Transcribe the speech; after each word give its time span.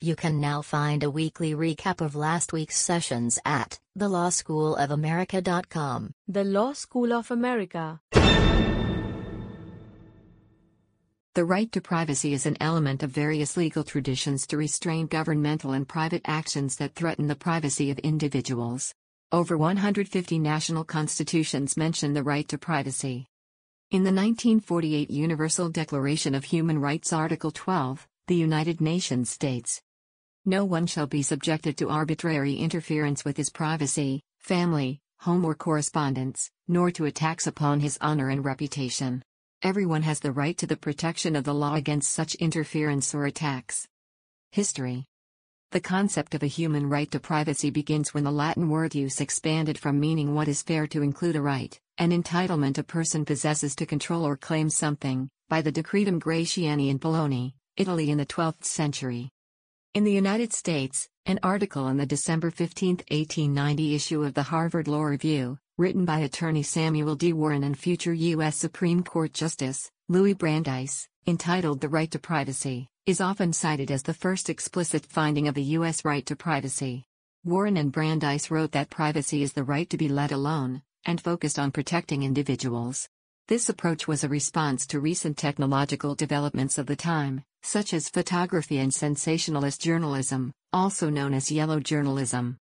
You 0.00 0.14
can 0.14 0.40
now 0.40 0.62
find 0.62 1.02
a 1.02 1.10
weekly 1.10 1.56
recap 1.56 2.00
of 2.00 2.14
last 2.14 2.52
week's 2.52 2.78
sessions 2.78 3.36
at 3.44 3.80
thelawschoolofamerica.com. 3.98 6.14
The 6.28 6.44
Law 6.44 6.72
School 6.72 7.12
of 7.12 7.32
America. 7.32 8.00
The 11.34 11.44
right 11.44 11.72
to 11.72 11.80
privacy 11.80 12.32
is 12.32 12.46
an 12.46 12.56
element 12.60 13.02
of 13.02 13.10
various 13.10 13.56
legal 13.56 13.82
traditions 13.82 14.46
to 14.46 14.56
restrain 14.56 15.08
governmental 15.08 15.72
and 15.72 15.88
private 15.88 16.22
actions 16.24 16.76
that 16.76 16.94
threaten 16.94 17.26
the 17.26 17.34
privacy 17.34 17.90
of 17.90 17.98
individuals. 17.98 18.94
Over 19.32 19.58
150 19.58 20.38
national 20.38 20.84
constitutions 20.84 21.76
mention 21.76 22.12
the 22.12 22.22
right 22.22 22.46
to 22.46 22.56
privacy. 22.56 23.26
In 23.90 24.04
the 24.04 24.12
1948 24.12 25.10
Universal 25.10 25.70
Declaration 25.70 26.36
of 26.36 26.44
Human 26.44 26.78
Rights, 26.78 27.12
Article 27.12 27.50
12, 27.50 28.06
the 28.28 28.36
United 28.36 28.80
Nations 28.80 29.30
states 29.30 29.82
No 30.48 30.64
one 30.64 30.86
shall 30.86 31.06
be 31.06 31.20
subjected 31.20 31.76
to 31.76 31.90
arbitrary 31.90 32.54
interference 32.54 33.22
with 33.22 33.36
his 33.36 33.50
privacy, 33.50 34.22
family, 34.38 34.98
home, 35.18 35.44
or 35.44 35.54
correspondence, 35.54 36.50
nor 36.66 36.90
to 36.92 37.04
attacks 37.04 37.46
upon 37.46 37.80
his 37.80 37.98
honor 38.00 38.30
and 38.30 38.42
reputation. 38.42 39.22
Everyone 39.60 40.00
has 40.04 40.20
the 40.20 40.32
right 40.32 40.56
to 40.56 40.66
the 40.66 40.78
protection 40.78 41.36
of 41.36 41.44
the 41.44 41.52
law 41.52 41.74
against 41.74 42.14
such 42.14 42.34
interference 42.36 43.14
or 43.14 43.26
attacks. 43.26 43.86
History 44.50 45.04
the 45.70 45.80
concept 45.80 46.34
of 46.34 46.42
a 46.42 46.46
human 46.46 46.88
right 46.88 47.10
to 47.10 47.20
privacy 47.20 47.68
begins 47.68 48.14
when 48.14 48.24
the 48.24 48.32
Latin 48.32 48.70
word 48.70 48.92
ius 48.92 49.20
expanded 49.20 49.76
from 49.76 50.00
meaning 50.00 50.34
what 50.34 50.48
is 50.48 50.62
fair 50.62 50.86
to 50.86 51.02
include 51.02 51.36
a 51.36 51.42
right, 51.42 51.78
an 51.98 52.10
entitlement 52.10 52.78
a 52.78 52.82
person 52.82 53.26
possesses 53.26 53.76
to 53.76 53.84
control 53.84 54.26
or 54.26 54.34
claim 54.34 54.70
something, 54.70 55.28
by 55.50 55.60
the 55.60 55.70
Decretum 55.70 56.20
Gratiani 56.20 56.88
in 56.88 56.96
Bologna, 56.96 57.54
Italy 57.76 58.08
in 58.08 58.16
the 58.16 58.24
12th 58.24 58.64
century. 58.64 59.28
In 59.94 60.04
the 60.04 60.12
United 60.12 60.52
States, 60.52 61.08
an 61.24 61.40
article 61.42 61.88
in 61.88 61.96
the 61.96 62.04
December 62.04 62.50
15, 62.50 62.96
1890 63.10 63.94
issue 63.94 64.22
of 64.22 64.34
the 64.34 64.42
Harvard 64.42 64.86
Law 64.86 65.02
Review, 65.02 65.58
written 65.78 66.04
by 66.04 66.18
attorney 66.18 66.62
Samuel 66.62 67.16
D. 67.16 67.32
Warren 67.32 67.64
and 67.64 67.76
future 67.76 68.12
U.S. 68.12 68.56
Supreme 68.56 69.02
Court 69.02 69.32
Justice, 69.32 69.90
Louis 70.08 70.34
Brandeis, 70.34 71.08
entitled 71.26 71.80
The 71.80 71.88
Right 71.88 72.10
to 72.10 72.18
Privacy, 72.18 72.86
is 73.06 73.22
often 73.22 73.54
cited 73.54 73.90
as 73.90 74.02
the 74.02 74.12
first 74.12 74.50
explicit 74.50 75.06
finding 75.06 75.48
of 75.48 75.54
the 75.54 75.70
U.S. 75.78 76.04
right 76.04 76.24
to 76.26 76.36
privacy. 76.36 77.04
Warren 77.42 77.78
and 77.78 77.90
Brandeis 77.90 78.50
wrote 78.50 78.72
that 78.72 78.90
privacy 78.90 79.42
is 79.42 79.54
the 79.54 79.64
right 79.64 79.88
to 79.88 79.96
be 79.96 80.08
let 80.08 80.32
alone, 80.32 80.82
and 81.06 81.18
focused 81.18 81.58
on 81.58 81.72
protecting 81.72 82.22
individuals. 82.22 83.08
This 83.48 83.70
approach 83.70 84.06
was 84.06 84.22
a 84.22 84.28
response 84.28 84.86
to 84.88 85.00
recent 85.00 85.38
technological 85.38 86.14
developments 86.14 86.76
of 86.76 86.84
the 86.84 86.96
time, 86.96 87.42
such 87.62 87.92
as 87.92 88.08
photography 88.08 88.78
and 88.78 88.92
sensationalist 88.92 89.80
journalism, 89.80 90.52
also 90.72 91.10
known 91.10 91.34
as 91.34 91.50
yellow 91.50 91.80
journalism. 91.80 92.56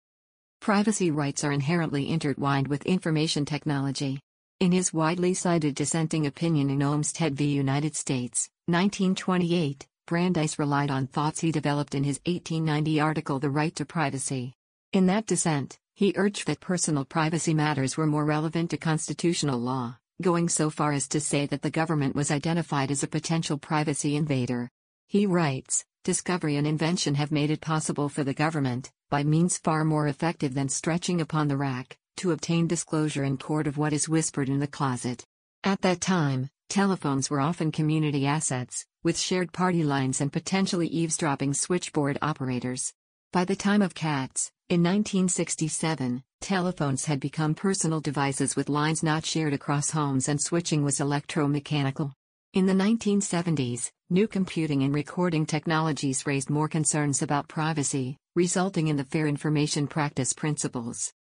Privacy 0.60 1.10
rights 1.10 1.44
are 1.44 1.52
inherently 1.52 2.08
intertwined 2.08 2.68
with 2.68 2.86
information 2.86 3.44
technology. 3.44 4.20
In 4.58 4.72
his 4.72 4.92
widely 4.92 5.34
cited 5.34 5.74
dissenting 5.74 6.26
opinion 6.26 6.70
in 6.70 6.82
Olmstead 6.82 7.34
v. 7.36 7.44
United 7.44 7.94
States, 7.94 8.48
1928, 8.66 9.86
Brandeis 10.06 10.58
relied 10.58 10.90
on 10.90 11.06
thoughts 11.06 11.40
he 11.40 11.52
developed 11.52 11.94
in 11.94 12.04
his 12.04 12.20
1890 12.26 13.00
article 13.00 13.38
The 13.38 13.50
Right 13.50 13.74
to 13.76 13.84
Privacy. 13.84 14.54
In 14.92 15.06
that 15.06 15.26
dissent, 15.26 15.78
he 15.94 16.14
urged 16.16 16.46
that 16.46 16.60
personal 16.60 17.04
privacy 17.04 17.54
matters 17.54 17.96
were 17.96 18.06
more 18.06 18.24
relevant 18.24 18.70
to 18.70 18.76
constitutional 18.76 19.58
law, 19.58 19.98
going 20.22 20.48
so 20.48 20.70
far 20.70 20.92
as 20.92 21.08
to 21.08 21.20
say 21.20 21.46
that 21.46 21.62
the 21.62 21.70
government 21.70 22.14
was 22.14 22.30
identified 22.30 22.90
as 22.90 23.02
a 23.02 23.08
potential 23.08 23.58
privacy 23.58 24.16
invader. 24.16 24.70
He 25.08 25.24
writes 25.24 25.84
Discovery 26.02 26.56
and 26.56 26.66
invention 26.66 27.14
have 27.14 27.30
made 27.30 27.50
it 27.50 27.60
possible 27.60 28.08
for 28.08 28.24
the 28.24 28.34
government, 28.34 28.90
by 29.08 29.22
means 29.22 29.56
far 29.56 29.84
more 29.84 30.08
effective 30.08 30.52
than 30.52 30.68
stretching 30.68 31.20
upon 31.20 31.46
the 31.46 31.56
rack, 31.56 31.96
to 32.16 32.32
obtain 32.32 32.66
disclosure 32.66 33.22
in 33.22 33.38
court 33.38 33.68
of 33.68 33.78
what 33.78 33.92
is 33.92 34.08
whispered 34.08 34.48
in 34.48 34.58
the 34.58 34.66
closet. 34.66 35.24
At 35.62 35.82
that 35.82 36.00
time, 36.00 36.50
telephones 36.68 37.30
were 37.30 37.40
often 37.40 37.70
community 37.70 38.26
assets, 38.26 38.84
with 39.04 39.16
shared 39.16 39.52
party 39.52 39.84
lines 39.84 40.20
and 40.20 40.32
potentially 40.32 40.88
eavesdropping 40.88 41.54
switchboard 41.54 42.18
operators. 42.20 42.92
By 43.32 43.44
the 43.44 43.56
time 43.56 43.82
of 43.82 43.94
Katz, 43.94 44.50
in 44.68 44.82
1967, 44.82 46.24
telephones 46.40 47.04
had 47.04 47.20
become 47.20 47.54
personal 47.54 48.00
devices 48.00 48.56
with 48.56 48.68
lines 48.68 49.04
not 49.04 49.24
shared 49.24 49.52
across 49.52 49.92
homes 49.92 50.28
and 50.28 50.40
switching 50.40 50.82
was 50.82 50.98
electromechanical. 50.98 52.12
In 52.54 52.66
the 52.66 52.72
1970s, 52.72 53.90
new 54.08 54.26
computing 54.26 54.82
and 54.82 54.94
recording 54.94 55.44
technologies 55.44 56.26
raised 56.26 56.48
more 56.48 56.68
concerns 56.68 57.20
about 57.20 57.48
privacy, 57.48 58.16
resulting 58.34 58.88
in 58.88 58.96
the 58.96 59.04
Fair 59.04 59.26
Information 59.26 59.86
Practice 59.86 60.32
Principles. 60.32 61.12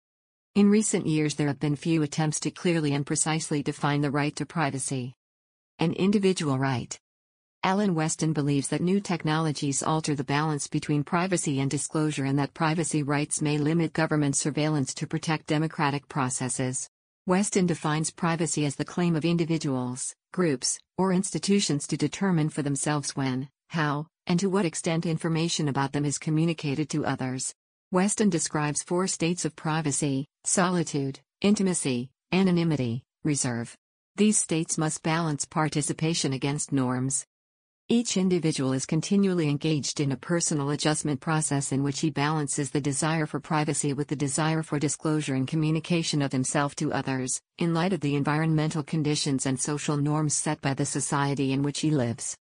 In 0.55 0.69
recent 0.69 1.05
years, 1.05 1.35
there 1.35 1.47
have 1.47 1.59
been 1.59 1.75
few 1.75 2.03
attempts 2.03 2.39
to 2.41 2.51
clearly 2.51 2.93
and 2.93 3.05
precisely 3.05 3.61
define 3.61 3.99
the 3.99 4.11
right 4.11 4.33
to 4.37 4.45
privacy. 4.45 5.13
An 5.79 5.91
individual 5.93 6.57
right. 6.57 6.97
Alan 7.63 7.95
Westin 7.95 8.33
believes 8.33 8.69
that 8.69 8.81
new 8.81 9.01
technologies 9.01 9.83
alter 9.83 10.15
the 10.15 10.23
balance 10.23 10.67
between 10.67 11.03
privacy 11.03 11.59
and 11.59 11.69
disclosure 11.69 12.23
and 12.23 12.39
that 12.39 12.53
privacy 12.53 13.03
rights 13.03 13.41
may 13.41 13.57
limit 13.57 13.91
government 13.91 14.37
surveillance 14.37 14.93
to 14.93 15.07
protect 15.07 15.47
democratic 15.47 16.07
processes. 16.07 16.87
Westin 17.27 17.65
defines 17.65 18.11
privacy 18.11 18.65
as 18.65 18.75
the 18.75 18.85
claim 18.85 19.15
of 19.15 19.25
individuals, 19.25 20.15
groups, 20.35 20.77
or 20.97 21.13
institutions 21.13 21.87
to 21.87 21.95
determine 21.95 22.49
for 22.49 22.61
themselves 22.61 23.15
when, 23.15 23.47
how, 23.69 24.05
and 24.27 24.37
to 24.37 24.49
what 24.49 24.65
extent 24.65 25.05
information 25.05 25.69
about 25.69 25.93
them 25.93 26.03
is 26.03 26.17
communicated 26.17 26.89
to 26.89 27.05
others. 27.05 27.53
Westin 27.93 28.29
describes 28.29 28.83
four 28.83 29.07
states 29.07 29.45
of 29.45 29.55
privacy 29.55 30.25
solitude, 30.43 31.21
intimacy, 31.39 32.09
anonymity, 32.33 33.01
reserve. 33.23 33.77
These 34.17 34.37
states 34.37 34.77
must 34.77 35.03
balance 35.03 35.45
participation 35.45 36.33
against 36.33 36.73
norms, 36.73 37.25
each 37.87 38.17
individual 38.17 38.73
is 38.73 38.87
continually 38.87 39.47
engaged 39.47 39.99
in 39.99 40.11
a 40.11 40.17
personal 40.17 40.71
adjustment 40.71 41.21
process 41.21 41.71
in 41.71 41.83
which 41.83 41.99
he 41.99 42.09
balances 42.09 42.71
the 42.71 42.81
desire 42.81 43.27
for 43.27 43.39
privacy 43.39 43.93
with 43.93 44.07
the 44.07 44.15
desire 44.15 44.63
for 44.63 44.79
disclosure 44.79 45.35
and 45.35 45.47
communication 45.47 46.23
of 46.23 46.31
himself 46.31 46.73
to 46.73 46.91
others, 46.91 47.39
in 47.59 47.75
light 47.75 47.93
of 47.93 47.99
the 47.99 48.15
environmental 48.15 48.81
conditions 48.81 49.45
and 49.45 49.59
social 49.59 49.97
norms 49.97 50.33
set 50.33 50.59
by 50.61 50.73
the 50.73 50.83
society 50.85 51.53
in 51.53 51.61
which 51.61 51.81
he 51.81 51.91
lives. 51.91 52.35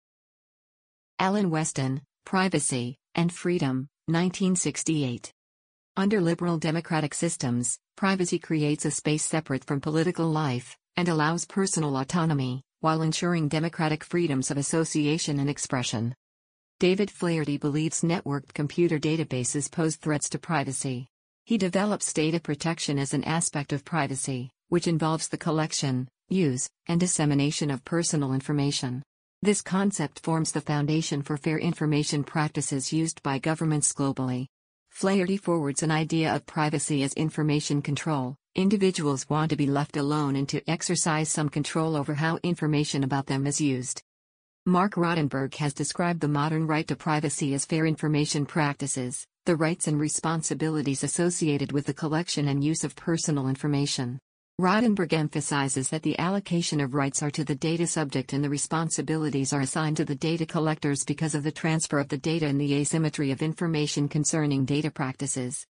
Alan 1.19 1.51
Westin, 1.51 2.01
Privacy 2.25 2.97
and 3.13 3.31
Freedom, 3.31 3.87
1968. 4.07 5.31
Under 5.95 6.21
liberal 6.21 6.57
democratic 6.57 7.13
systems, 7.13 7.77
privacy 7.95 8.39
creates 8.39 8.83
a 8.85 8.89
space 8.89 9.23
separate 9.23 9.63
from 9.63 9.79
political 9.79 10.27
life 10.27 10.75
and 10.97 11.07
allows 11.07 11.45
personal 11.45 11.97
autonomy 11.97 12.63
while 12.85 13.01
ensuring 13.01 13.47
democratic 13.47 14.03
freedoms 14.03 14.51
of 14.51 14.57
association 14.57 15.39
and 15.39 15.49
expression. 15.49 16.13
David 16.79 17.09
Flaherty 17.09 17.57
believes 17.57 18.03
networked 18.03 18.53
computer 18.53 18.99
databases 18.99 19.71
pose 19.71 19.95
threats 19.95 20.29
to 20.29 20.37
privacy. 20.37 21.07
He 21.45 21.57
develops 21.57 22.13
data 22.13 22.39
protection 22.39 22.99
as 22.99 23.15
an 23.15 23.23
aspect 23.23 23.73
of 23.73 23.83
privacy, 23.85 24.51
which 24.69 24.85
involves 24.85 25.29
the 25.29 25.37
collection, 25.39 26.07
use, 26.29 26.69
and 26.85 26.99
dissemination 26.99 27.71
of 27.71 27.83
personal 27.85 28.33
information. 28.33 29.01
This 29.41 29.63
concept 29.63 30.19
forms 30.19 30.51
the 30.51 30.61
foundation 30.61 31.23
for 31.23 31.37
fair 31.37 31.57
information 31.57 32.23
practices 32.23 32.93
used 32.93 33.23
by 33.23 33.39
governments 33.39 33.93
globally. 33.93 34.45
Flaherty 34.91 35.37
forwards 35.37 35.81
an 35.81 35.89
idea 35.89 36.35
of 36.35 36.45
privacy 36.45 37.01
as 37.01 37.13
information 37.13 37.81
control, 37.81 38.35
Individuals 38.57 39.29
want 39.29 39.49
to 39.49 39.57
be 39.57 39.67
left 39.67 39.97
alone 39.97 40.37
and 40.37 40.47
to 40.47 40.61
exercise 40.69 41.27
some 41.27 41.49
control 41.49 41.97
over 41.97 42.13
how 42.13 42.39
information 42.41 43.03
about 43.03 43.25
them 43.25 43.45
is 43.45 43.59
used. 43.59 44.01
Marc 44.65 44.93
Rotenberg 44.93 45.53
has 45.55 45.73
described 45.73 46.21
the 46.21 46.29
modern 46.29 46.65
right 46.65 46.87
to 46.87 46.95
privacy 46.95 47.53
as 47.53 47.65
fair 47.65 47.85
information 47.85 48.45
practices, 48.45 49.27
the 49.45 49.57
rights 49.57 49.89
and 49.89 49.99
responsibilities 49.99 51.03
associated 51.03 51.73
with 51.73 51.85
the 51.85 51.93
collection 51.93 52.47
and 52.47 52.63
use 52.63 52.85
of 52.85 52.95
personal 52.95 53.49
information. 53.49 54.19
Rotenberg 54.57 55.11
emphasizes 55.11 55.89
that 55.89 56.03
the 56.03 56.17
allocation 56.17 56.79
of 56.79 56.93
rights 56.93 57.21
are 57.21 57.31
to 57.31 57.43
the 57.43 57.55
data 57.55 57.85
subject 57.85 58.31
and 58.31 58.41
the 58.41 58.49
responsibilities 58.49 59.51
are 59.51 59.59
assigned 59.59 59.97
to 59.97 60.05
the 60.05 60.15
data 60.15 60.45
collectors 60.45 61.03
because 61.03 61.35
of 61.35 61.43
the 61.43 61.51
transfer 61.51 61.99
of 61.99 62.07
the 62.07 62.17
data 62.17 62.45
and 62.45 62.61
the 62.61 62.73
asymmetry 62.75 63.31
of 63.31 63.41
information 63.41 64.07
concerning 64.07 64.63
data 64.63 64.89
practices. 64.89 65.67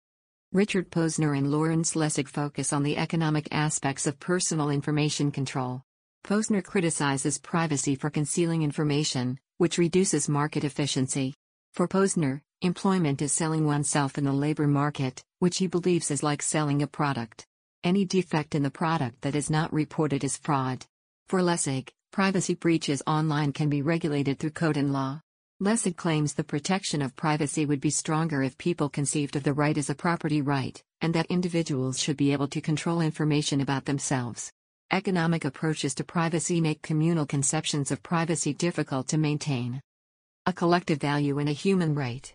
Richard 0.54 0.90
Posner 0.90 1.36
and 1.36 1.52
Lawrence 1.52 1.92
Lessig 1.92 2.26
focus 2.26 2.72
on 2.72 2.82
the 2.82 2.96
economic 2.96 3.48
aspects 3.52 4.06
of 4.06 4.18
personal 4.18 4.70
information 4.70 5.30
control. 5.30 5.82
Posner 6.24 6.64
criticizes 6.64 7.36
privacy 7.36 7.94
for 7.94 8.08
concealing 8.08 8.62
information, 8.62 9.38
which 9.58 9.76
reduces 9.76 10.26
market 10.26 10.64
efficiency. 10.64 11.34
For 11.74 11.86
Posner, 11.86 12.40
employment 12.62 13.20
is 13.20 13.30
selling 13.30 13.66
oneself 13.66 14.16
in 14.16 14.24
the 14.24 14.32
labor 14.32 14.66
market, 14.66 15.22
which 15.38 15.58
he 15.58 15.66
believes 15.66 16.10
is 16.10 16.22
like 16.22 16.40
selling 16.40 16.80
a 16.80 16.86
product. 16.86 17.44
Any 17.84 18.06
defect 18.06 18.54
in 18.54 18.62
the 18.62 18.70
product 18.70 19.20
that 19.20 19.36
is 19.36 19.50
not 19.50 19.70
reported 19.70 20.24
is 20.24 20.38
fraud. 20.38 20.86
For 21.28 21.40
Lessig, 21.40 21.90
privacy 22.10 22.54
breaches 22.54 23.02
online 23.06 23.52
can 23.52 23.68
be 23.68 23.82
regulated 23.82 24.38
through 24.38 24.52
code 24.52 24.78
and 24.78 24.94
law. 24.94 25.20
Lessig 25.60 25.96
claims 25.96 26.34
the 26.34 26.44
protection 26.44 27.02
of 27.02 27.16
privacy 27.16 27.66
would 27.66 27.80
be 27.80 27.90
stronger 27.90 28.44
if 28.44 28.56
people 28.58 28.88
conceived 28.88 29.34
of 29.34 29.42
the 29.42 29.52
right 29.52 29.76
as 29.76 29.90
a 29.90 29.94
property 29.94 30.40
right, 30.40 30.80
and 31.00 31.12
that 31.14 31.26
individuals 31.26 31.98
should 31.98 32.16
be 32.16 32.32
able 32.32 32.46
to 32.46 32.60
control 32.60 33.00
information 33.00 33.60
about 33.60 33.84
themselves. 33.84 34.52
Economic 34.92 35.44
approaches 35.44 35.96
to 35.96 36.04
privacy 36.04 36.60
make 36.60 36.80
communal 36.80 37.26
conceptions 37.26 37.90
of 37.90 38.04
privacy 38.04 38.54
difficult 38.54 39.08
to 39.08 39.18
maintain. 39.18 39.80
A 40.46 40.52
collective 40.52 41.00
value 41.00 41.40
and 41.40 41.48
a 41.48 41.52
human 41.52 41.92
right. 41.92 42.32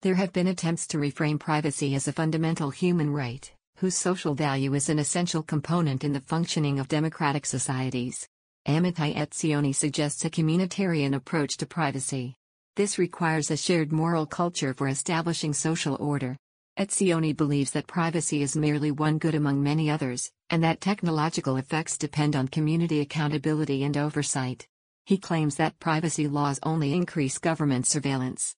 There 0.00 0.14
have 0.14 0.32
been 0.32 0.46
attempts 0.46 0.86
to 0.88 0.96
reframe 0.96 1.38
privacy 1.38 1.94
as 1.94 2.08
a 2.08 2.12
fundamental 2.14 2.70
human 2.70 3.10
right, 3.10 3.52
whose 3.76 3.98
social 3.98 4.34
value 4.34 4.72
is 4.72 4.88
an 4.88 4.98
essential 4.98 5.42
component 5.42 6.04
in 6.04 6.14
the 6.14 6.20
functioning 6.20 6.80
of 6.80 6.88
democratic 6.88 7.44
societies. 7.44 8.26
Amitai 8.66 9.14
Etzioni 9.14 9.74
suggests 9.74 10.24
a 10.24 10.30
communitarian 10.30 11.14
approach 11.14 11.58
to 11.58 11.66
privacy. 11.66 12.34
This 12.76 12.98
requires 12.98 13.50
a 13.50 13.56
shared 13.56 13.90
moral 13.90 14.26
culture 14.26 14.74
for 14.74 14.86
establishing 14.86 15.54
social 15.54 15.96
order. 15.98 16.36
Etzioni 16.78 17.34
believes 17.34 17.70
that 17.70 17.86
privacy 17.86 18.42
is 18.42 18.54
merely 18.54 18.90
one 18.90 19.16
good 19.16 19.34
among 19.34 19.62
many 19.62 19.90
others, 19.90 20.30
and 20.50 20.62
that 20.62 20.82
technological 20.82 21.56
effects 21.56 21.96
depend 21.96 22.36
on 22.36 22.48
community 22.48 23.00
accountability 23.00 23.82
and 23.82 23.96
oversight. 23.96 24.66
He 25.06 25.16
claims 25.16 25.56
that 25.56 25.78
privacy 25.80 26.28
laws 26.28 26.60
only 26.62 26.92
increase 26.92 27.38
government 27.38 27.86
surveillance. 27.86 28.54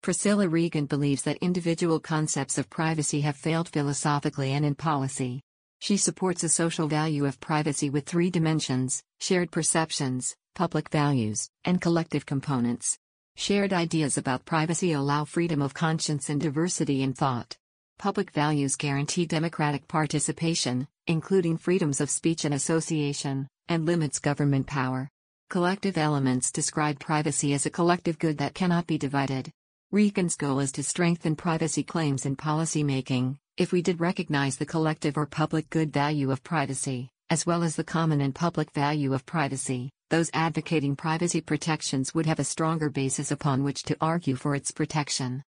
Priscilla 0.00 0.48
Regan 0.48 0.86
believes 0.86 1.20
that 1.24 1.36
individual 1.42 2.00
concepts 2.00 2.56
of 2.56 2.70
privacy 2.70 3.20
have 3.20 3.36
failed 3.36 3.68
philosophically 3.68 4.52
and 4.52 4.64
in 4.64 4.74
policy. 4.74 5.42
She 5.80 5.98
supports 5.98 6.42
a 6.44 6.48
social 6.48 6.88
value 6.88 7.26
of 7.26 7.40
privacy 7.40 7.90
with 7.90 8.06
three 8.06 8.30
dimensions 8.30 9.02
shared 9.18 9.50
perceptions, 9.50 10.34
public 10.54 10.88
values, 10.88 11.50
and 11.66 11.78
collective 11.78 12.24
components. 12.24 12.98
Shared 13.40 13.72
ideas 13.72 14.18
about 14.18 14.44
privacy 14.44 14.92
allow 14.92 15.24
freedom 15.24 15.62
of 15.62 15.72
conscience 15.72 16.28
and 16.28 16.38
diversity 16.38 17.02
in 17.02 17.14
thought. 17.14 17.56
Public 17.98 18.32
values 18.32 18.76
guarantee 18.76 19.24
democratic 19.24 19.88
participation, 19.88 20.86
including 21.06 21.56
freedoms 21.56 22.02
of 22.02 22.10
speech 22.10 22.44
and 22.44 22.52
association, 22.52 23.48
and 23.66 23.86
limits 23.86 24.18
government 24.18 24.66
power. 24.66 25.08
Collective 25.48 25.96
elements 25.96 26.52
describe 26.52 27.00
privacy 27.00 27.54
as 27.54 27.64
a 27.64 27.70
collective 27.70 28.18
good 28.18 28.36
that 28.36 28.52
cannot 28.52 28.86
be 28.86 28.98
divided. 28.98 29.50
Regan's 29.90 30.36
goal 30.36 30.60
is 30.60 30.72
to 30.72 30.82
strengthen 30.82 31.34
privacy 31.34 31.82
claims 31.82 32.26
in 32.26 32.36
policymaking, 32.36 33.38
if 33.56 33.72
we 33.72 33.80
did 33.80 34.00
recognize 34.00 34.58
the 34.58 34.66
collective 34.66 35.16
or 35.16 35.24
public 35.24 35.70
good 35.70 35.94
value 35.94 36.30
of 36.30 36.42
privacy, 36.42 37.08
as 37.30 37.46
well 37.46 37.62
as 37.62 37.74
the 37.74 37.84
common 37.84 38.20
and 38.20 38.34
public 38.34 38.70
value 38.72 39.14
of 39.14 39.24
privacy, 39.24 39.90
those 40.10 40.30
advocating 40.34 40.94
privacy 40.94 41.40
protections 41.40 42.14
would 42.14 42.26
have 42.26 42.38
a 42.38 42.44
stronger 42.44 42.90
basis 42.90 43.30
upon 43.30 43.62
which 43.64 43.84
to 43.84 43.96
argue 44.00 44.36
for 44.36 44.54
its 44.54 44.70
protection. 44.70 45.42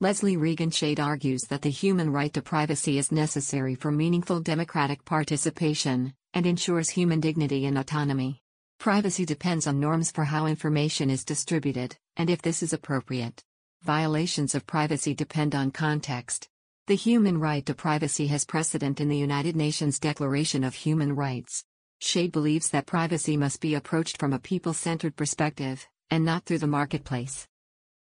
Leslie 0.00 0.36
Regan 0.36 0.70
Shade 0.70 0.98
argues 0.98 1.44
that 1.44 1.62
the 1.62 1.70
human 1.70 2.10
right 2.10 2.32
to 2.34 2.42
privacy 2.42 2.98
is 2.98 3.12
necessary 3.12 3.76
for 3.76 3.92
meaningful 3.92 4.40
democratic 4.40 5.04
participation, 5.04 6.12
and 6.34 6.44
ensures 6.44 6.90
human 6.90 7.20
dignity 7.20 7.66
and 7.66 7.78
autonomy. 7.78 8.40
Privacy 8.80 9.24
depends 9.24 9.68
on 9.68 9.78
norms 9.78 10.10
for 10.10 10.24
how 10.24 10.46
information 10.46 11.08
is 11.08 11.24
distributed, 11.24 11.96
and 12.16 12.28
if 12.28 12.42
this 12.42 12.64
is 12.64 12.72
appropriate. 12.72 13.44
Violations 13.82 14.56
of 14.56 14.66
privacy 14.66 15.14
depend 15.14 15.54
on 15.54 15.70
context. 15.70 16.48
The 16.88 16.96
human 16.96 17.38
right 17.38 17.64
to 17.66 17.74
privacy 17.74 18.26
has 18.26 18.44
precedent 18.44 19.00
in 19.00 19.08
the 19.08 19.16
United 19.16 19.54
Nations 19.54 20.00
Declaration 20.00 20.64
of 20.64 20.74
Human 20.74 21.14
Rights. 21.14 21.64
Shade 22.04 22.32
believes 22.32 22.70
that 22.70 22.86
privacy 22.86 23.36
must 23.36 23.60
be 23.60 23.76
approached 23.76 24.18
from 24.18 24.32
a 24.32 24.40
people 24.40 24.74
centered 24.74 25.14
perspective, 25.14 25.86
and 26.10 26.24
not 26.24 26.44
through 26.44 26.58
the 26.58 26.66
marketplace. 26.66 27.46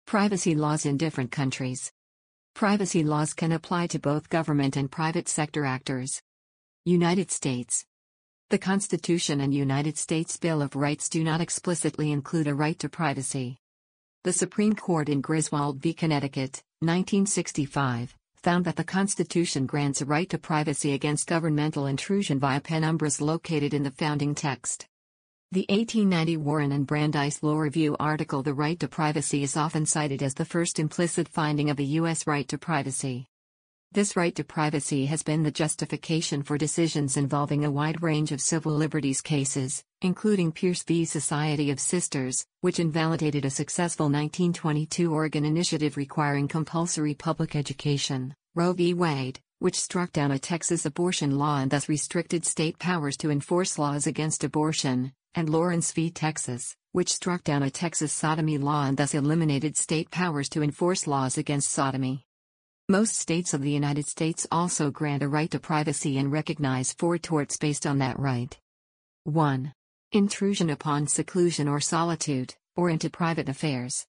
Privacy 0.06 0.54
laws 0.54 0.86
in 0.86 0.98
different 0.98 1.32
countries. 1.32 1.92
Privacy 2.54 3.04
laws 3.04 3.34
can 3.34 3.52
apply 3.52 3.88
to 3.88 3.98
both 3.98 4.30
government 4.30 4.78
and 4.78 4.92
private 4.92 5.28
sector 5.28 5.66
actors. 5.66 6.22
United 6.86 7.32
States. 7.32 7.86
The 8.52 8.60
Constitution 8.60 9.42
and 9.42 9.52
United 9.52 9.98
States 9.98 10.38
Bill 10.38 10.62
of 10.62 10.76
Rights 10.76 11.10
do 11.10 11.24
not 11.24 11.42
explicitly 11.42 12.12
include 12.12 12.48
a 12.48 12.54
right 12.54 12.78
to 12.78 12.90
privacy. 12.90 13.58
The 14.24 14.32
Supreme 14.32 14.76
Court 14.76 15.10
in 15.10 15.22
Griswold 15.22 15.82
v. 15.82 15.96
Connecticut, 15.96 16.62
1965, 16.82 18.16
found 18.38 18.66
that 18.66 18.76
the 18.76 18.84
Constitution 18.84 19.66
grants 19.66 20.02
a 20.02 20.06
right 20.06 20.30
to 20.30 20.38
privacy 20.38 20.94
against 20.94 21.28
governmental 21.28 21.86
intrusion 21.86 22.40
via 22.40 22.62
penumbras 22.62 23.22
located 23.22 23.74
in 23.74 23.84
the 23.84 23.92
founding 23.92 24.36
text. 24.36 24.88
The 25.52 25.66
1890 25.70 26.38
Warren 26.38 26.72
and 26.72 26.86
Brandeis 26.86 27.42
Law 27.42 27.58
Review 27.58 27.96
article 28.00 28.44
The 28.44 28.54
Right 28.54 28.80
to 28.82 28.88
Privacy 28.88 29.44
is 29.44 29.56
often 29.56 29.86
cited 29.86 30.22
as 30.22 30.34
the 30.34 30.46
first 30.46 30.78
implicit 30.78 31.28
finding 31.28 31.70
of 31.70 31.80
a 31.80 31.84
U.S. 31.84 32.28
right 32.28 32.48
to 32.50 32.58
privacy. 32.58 33.28
This 33.98 34.16
right 34.16 34.36
to 34.36 34.44
privacy 34.44 35.08
has 35.08 35.24
been 35.24 35.42
the 35.42 35.50
justification 35.50 36.44
for 36.44 36.56
decisions 36.56 37.18
involving 37.18 37.66
a 37.66 37.72
wide 37.72 38.04
range 38.04 38.32
of 38.32 38.40
civil 38.40 38.72
liberties 38.74 39.22
cases, 39.22 39.84
including 40.04 40.52
Pierce 40.52 40.84
v. 40.84 41.04
Society 41.04 41.72
of 41.72 41.80
Sisters, 41.80 42.46
which 42.62 42.80
invalidated 42.80 43.44
a 43.44 43.50
successful 43.50 44.06
1922 44.06 45.12
Oregon 45.12 45.46
initiative 45.46 45.98
requiring 45.98 46.48
compulsory 46.48 47.16
public 47.16 47.56
education, 47.56 48.36
Roe 48.54 48.74
v. 48.74 48.94
Wade, 48.94 49.40
which 49.58 49.80
struck 49.80 50.12
down 50.12 50.30
a 50.30 50.38
Texas 50.38 50.86
abortion 50.86 51.40
law 51.40 51.58
and 51.58 51.72
thus 51.72 51.90
restricted 51.90 52.46
state 52.46 52.78
powers 52.78 53.18
to 53.18 53.32
enforce 53.32 53.80
laws 53.80 54.06
against 54.06 54.44
abortion, 54.44 55.12
and 55.34 55.50
Lawrence 55.50 55.92
v. 55.92 56.12
Texas, 56.12 56.76
which 56.92 57.12
struck 57.12 57.44
down 57.44 57.64
a 57.64 57.72
Texas 57.72 58.14
sodomy 58.14 58.60
law 58.60 58.86
and 58.86 58.98
thus 58.98 59.16
eliminated 59.16 59.76
state 59.76 60.12
powers 60.12 60.50
to 60.50 60.62
enforce 60.62 61.08
laws 61.08 61.40
against 61.40 61.72
sodomy. 61.72 62.27
Most 62.90 63.16
states 63.16 63.54
of 63.54 63.62
the 63.62 63.72
United 63.72 64.08
States 64.08 64.48
also 64.50 64.92
grant 64.92 65.22
a 65.22 65.28
right 65.28 65.52
to 65.52 65.60
privacy 65.60 66.18
and 66.18 66.32
recognize 66.32 66.94
four 66.94 67.18
torts 67.18 67.58
based 67.58 67.86
on 67.86 67.98
that 67.98 68.18
right. 68.18 68.58
1. 69.26 69.74
Intrusion 70.14 70.70
upon 70.70 71.06
seclusion 71.06 71.68
or 71.68 71.82
solitude, 71.82 72.56
or 72.78 72.90
into 72.90 73.10
private 73.10 73.50
affairs. 73.50 74.06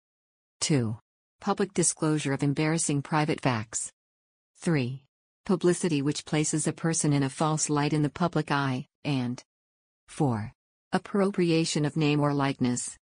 2. 0.61 0.97
Public 1.41 1.75
disclosure 1.75 2.33
of 2.33 2.45
embarrassing 2.45 3.03
private 3.03 3.41
facts. 3.41 3.91
3. 4.59 5.03
Publicity 5.45 6.01
which 6.01 6.25
places 6.25 6.69
a 6.69 6.73
person 6.73 7.13
in 7.13 7.25
a 7.25 7.29
false 7.29 7.69
light 7.69 7.93
in 7.93 8.03
the 8.03 8.09
public 8.09 8.53
eye, 8.53 8.87
and 9.05 9.43
4. 10.07 10.53
Appropriation 10.93 11.85
of 11.85 11.97
name 11.97 12.21
or 12.21 12.33
likeness. 12.33 12.97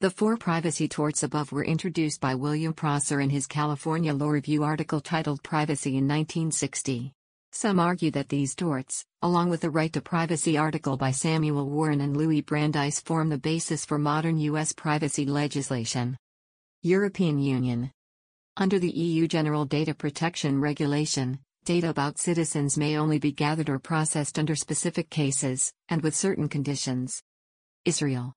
The 0.00 0.10
four 0.10 0.36
privacy 0.36 0.88
torts 0.88 1.22
above 1.22 1.52
were 1.52 1.64
introduced 1.64 2.20
by 2.20 2.34
William 2.34 2.74
Prosser 2.74 3.20
in 3.20 3.30
his 3.30 3.46
California 3.46 4.12
Law 4.12 4.28
Review 4.28 4.64
article 4.64 5.00
titled 5.00 5.42
Privacy 5.42 5.90
in 5.90 6.08
1960. 6.08 7.12
Some 7.52 7.78
argue 7.78 8.10
that 8.10 8.28
these 8.28 8.56
torts, 8.56 9.04
along 9.22 9.50
with 9.50 9.60
the 9.60 9.70
right 9.70 9.92
to 9.92 10.00
privacy 10.00 10.58
article 10.58 10.96
by 10.96 11.12
Samuel 11.12 11.70
Warren 11.70 12.00
and 12.00 12.16
Louis 12.16 12.40
Brandeis, 12.40 13.00
form 13.00 13.28
the 13.28 13.38
basis 13.38 13.84
for 13.84 13.96
modern 13.96 14.36
U.S. 14.40 14.72
privacy 14.72 15.24
legislation. 15.26 16.18
European 16.82 17.38
Union. 17.38 17.92
Under 18.56 18.80
the 18.80 18.90
EU 18.90 19.28
General 19.28 19.64
Data 19.64 19.94
Protection 19.94 20.60
Regulation, 20.60 21.38
data 21.64 21.88
about 21.88 22.18
citizens 22.18 22.76
may 22.76 22.96
only 22.98 23.20
be 23.20 23.32
gathered 23.32 23.68
or 23.70 23.78
processed 23.78 24.40
under 24.40 24.56
specific 24.56 25.08
cases, 25.08 25.72
and 25.88 26.02
with 26.02 26.16
certain 26.16 26.48
conditions. 26.48 27.22
Israel. 27.84 28.34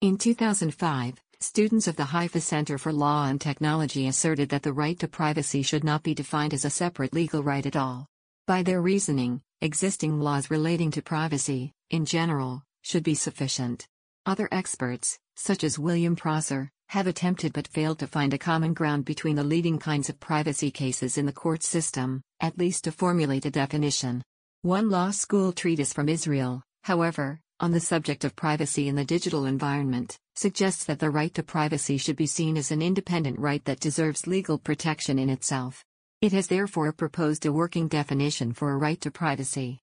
In 0.00 0.16
2005, 0.16 1.20
students 1.40 1.88
of 1.88 1.96
the 1.96 2.04
Haifa 2.04 2.40
Center 2.40 2.78
for 2.78 2.92
Law 2.92 3.26
and 3.26 3.40
Technology 3.40 4.06
asserted 4.06 4.50
that 4.50 4.62
the 4.62 4.72
right 4.72 4.96
to 5.00 5.08
privacy 5.08 5.62
should 5.62 5.82
not 5.82 6.04
be 6.04 6.14
defined 6.14 6.54
as 6.54 6.64
a 6.64 6.70
separate 6.70 7.12
legal 7.12 7.42
right 7.42 7.66
at 7.66 7.74
all. 7.74 8.06
By 8.46 8.62
their 8.62 8.80
reasoning, 8.80 9.42
existing 9.60 10.20
laws 10.20 10.52
relating 10.52 10.92
to 10.92 11.02
privacy, 11.02 11.72
in 11.90 12.04
general, 12.04 12.62
should 12.82 13.02
be 13.02 13.16
sufficient. 13.16 13.88
Other 14.24 14.48
experts, 14.52 15.18
such 15.34 15.64
as 15.64 15.80
William 15.80 16.14
Prosser, 16.14 16.70
have 16.90 17.08
attempted 17.08 17.52
but 17.52 17.66
failed 17.66 17.98
to 17.98 18.06
find 18.06 18.32
a 18.32 18.38
common 18.38 18.74
ground 18.74 19.04
between 19.04 19.34
the 19.34 19.42
leading 19.42 19.80
kinds 19.80 20.08
of 20.08 20.20
privacy 20.20 20.70
cases 20.70 21.18
in 21.18 21.26
the 21.26 21.32
court 21.32 21.64
system, 21.64 22.22
at 22.38 22.56
least 22.56 22.84
to 22.84 22.92
formulate 22.92 23.46
a 23.46 23.50
definition. 23.50 24.22
One 24.62 24.90
law 24.90 25.10
school 25.10 25.50
treatise 25.50 25.92
from 25.92 26.08
Israel, 26.08 26.62
however, 26.84 27.40
on 27.60 27.72
the 27.72 27.80
subject 27.80 28.24
of 28.24 28.36
privacy 28.36 28.86
in 28.86 28.94
the 28.94 29.04
digital 29.04 29.44
environment, 29.44 30.18
suggests 30.36 30.84
that 30.84 31.00
the 31.00 31.10
right 31.10 31.34
to 31.34 31.42
privacy 31.42 31.96
should 31.96 32.16
be 32.16 32.26
seen 32.26 32.56
as 32.56 32.70
an 32.70 32.80
independent 32.80 33.38
right 33.38 33.64
that 33.64 33.80
deserves 33.80 34.26
legal 34.26 34.58
protection 34.58 35.18
in 35.18 35.28
itself. 35.28 35.84
It 36.20 36.32
has 36.32 36.46
therefore 36.46 36.92
proposed 36.92 37.46
a 37.46 37.52
working 37.52 37.88
definition 37.88 38.52
for 38.52 38.70
a 38.70 38.76
right 38.76 39.00
to 39.00 39.10
privacy. 39.10 39.80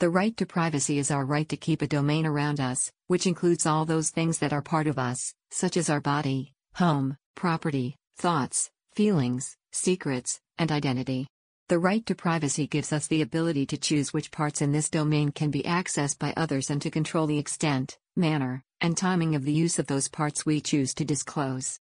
The 0.00 0.10
right 0.10 0.36
to 0.38 0.46
privacy 0.46 0.98
is 0.98 1.10
our 1.10 1.24
right 1.24 1.48
to 1.48 1.56
keep 1.56 1.82
a 1.82 1.86
domain 1.86 2.26
around 2.26 2.60
us, 2.60 2.90
which 3.06 3.26
includes 3.26 3.66
all 3.66 3.84
those 3.84 4.10
things 4.10 4.38
that 4.38 4.52
are 4.52 4.62
part 4.62 4.86
of 4.86 4.98
us, 4.98 5.34
such 5.50 5.76
as 5.76 5.90
our 5.90 6.00
body, 6.00 6.52
home, 6.74 7.16
property, 7.34 7.96
thoughts, 8.16 8.70
feelings, 8.94 9.56
secrets, 9.70 10.40
and 10.58 10.72
identity. 10.72 11.28
The 11.72 11.78
right 11.78 12.04
to 12.04 12.14
privacy 12.14 12.66
gives 12.66 12.92
us 12.92 13.06
the 13.06 13.22
ability 13.22 13.64
to 13.64 13.78
choose 13.78 14.12
which 14.12 14.30
parts 14.30 14.60
in 14.60 14.72
this 14.72 14.90
domain 14.90 15.32
can 15.32 15.50
be 15.50 15.62
accessed 15.62 16.18
by 16.18 16.34
others 16.36 16.68
and 16.68 16.82
to 16.82 16.90
control 16.90 17.26
the 17.26 17.38
extent, 17.38 17.96
manner, 18.14 18.62
and 18.82 18.94
timing 18.94 19.34
of 19.34 19.46
the 19.46 19.54
use 19.54 19.78
of 19.78 19.86
those 19.86 20.06
parts 20.06 20.44
we 20.44 20.60
choose 20.60 20.92
to 20.92 21.06
disclose. 21.06 21.80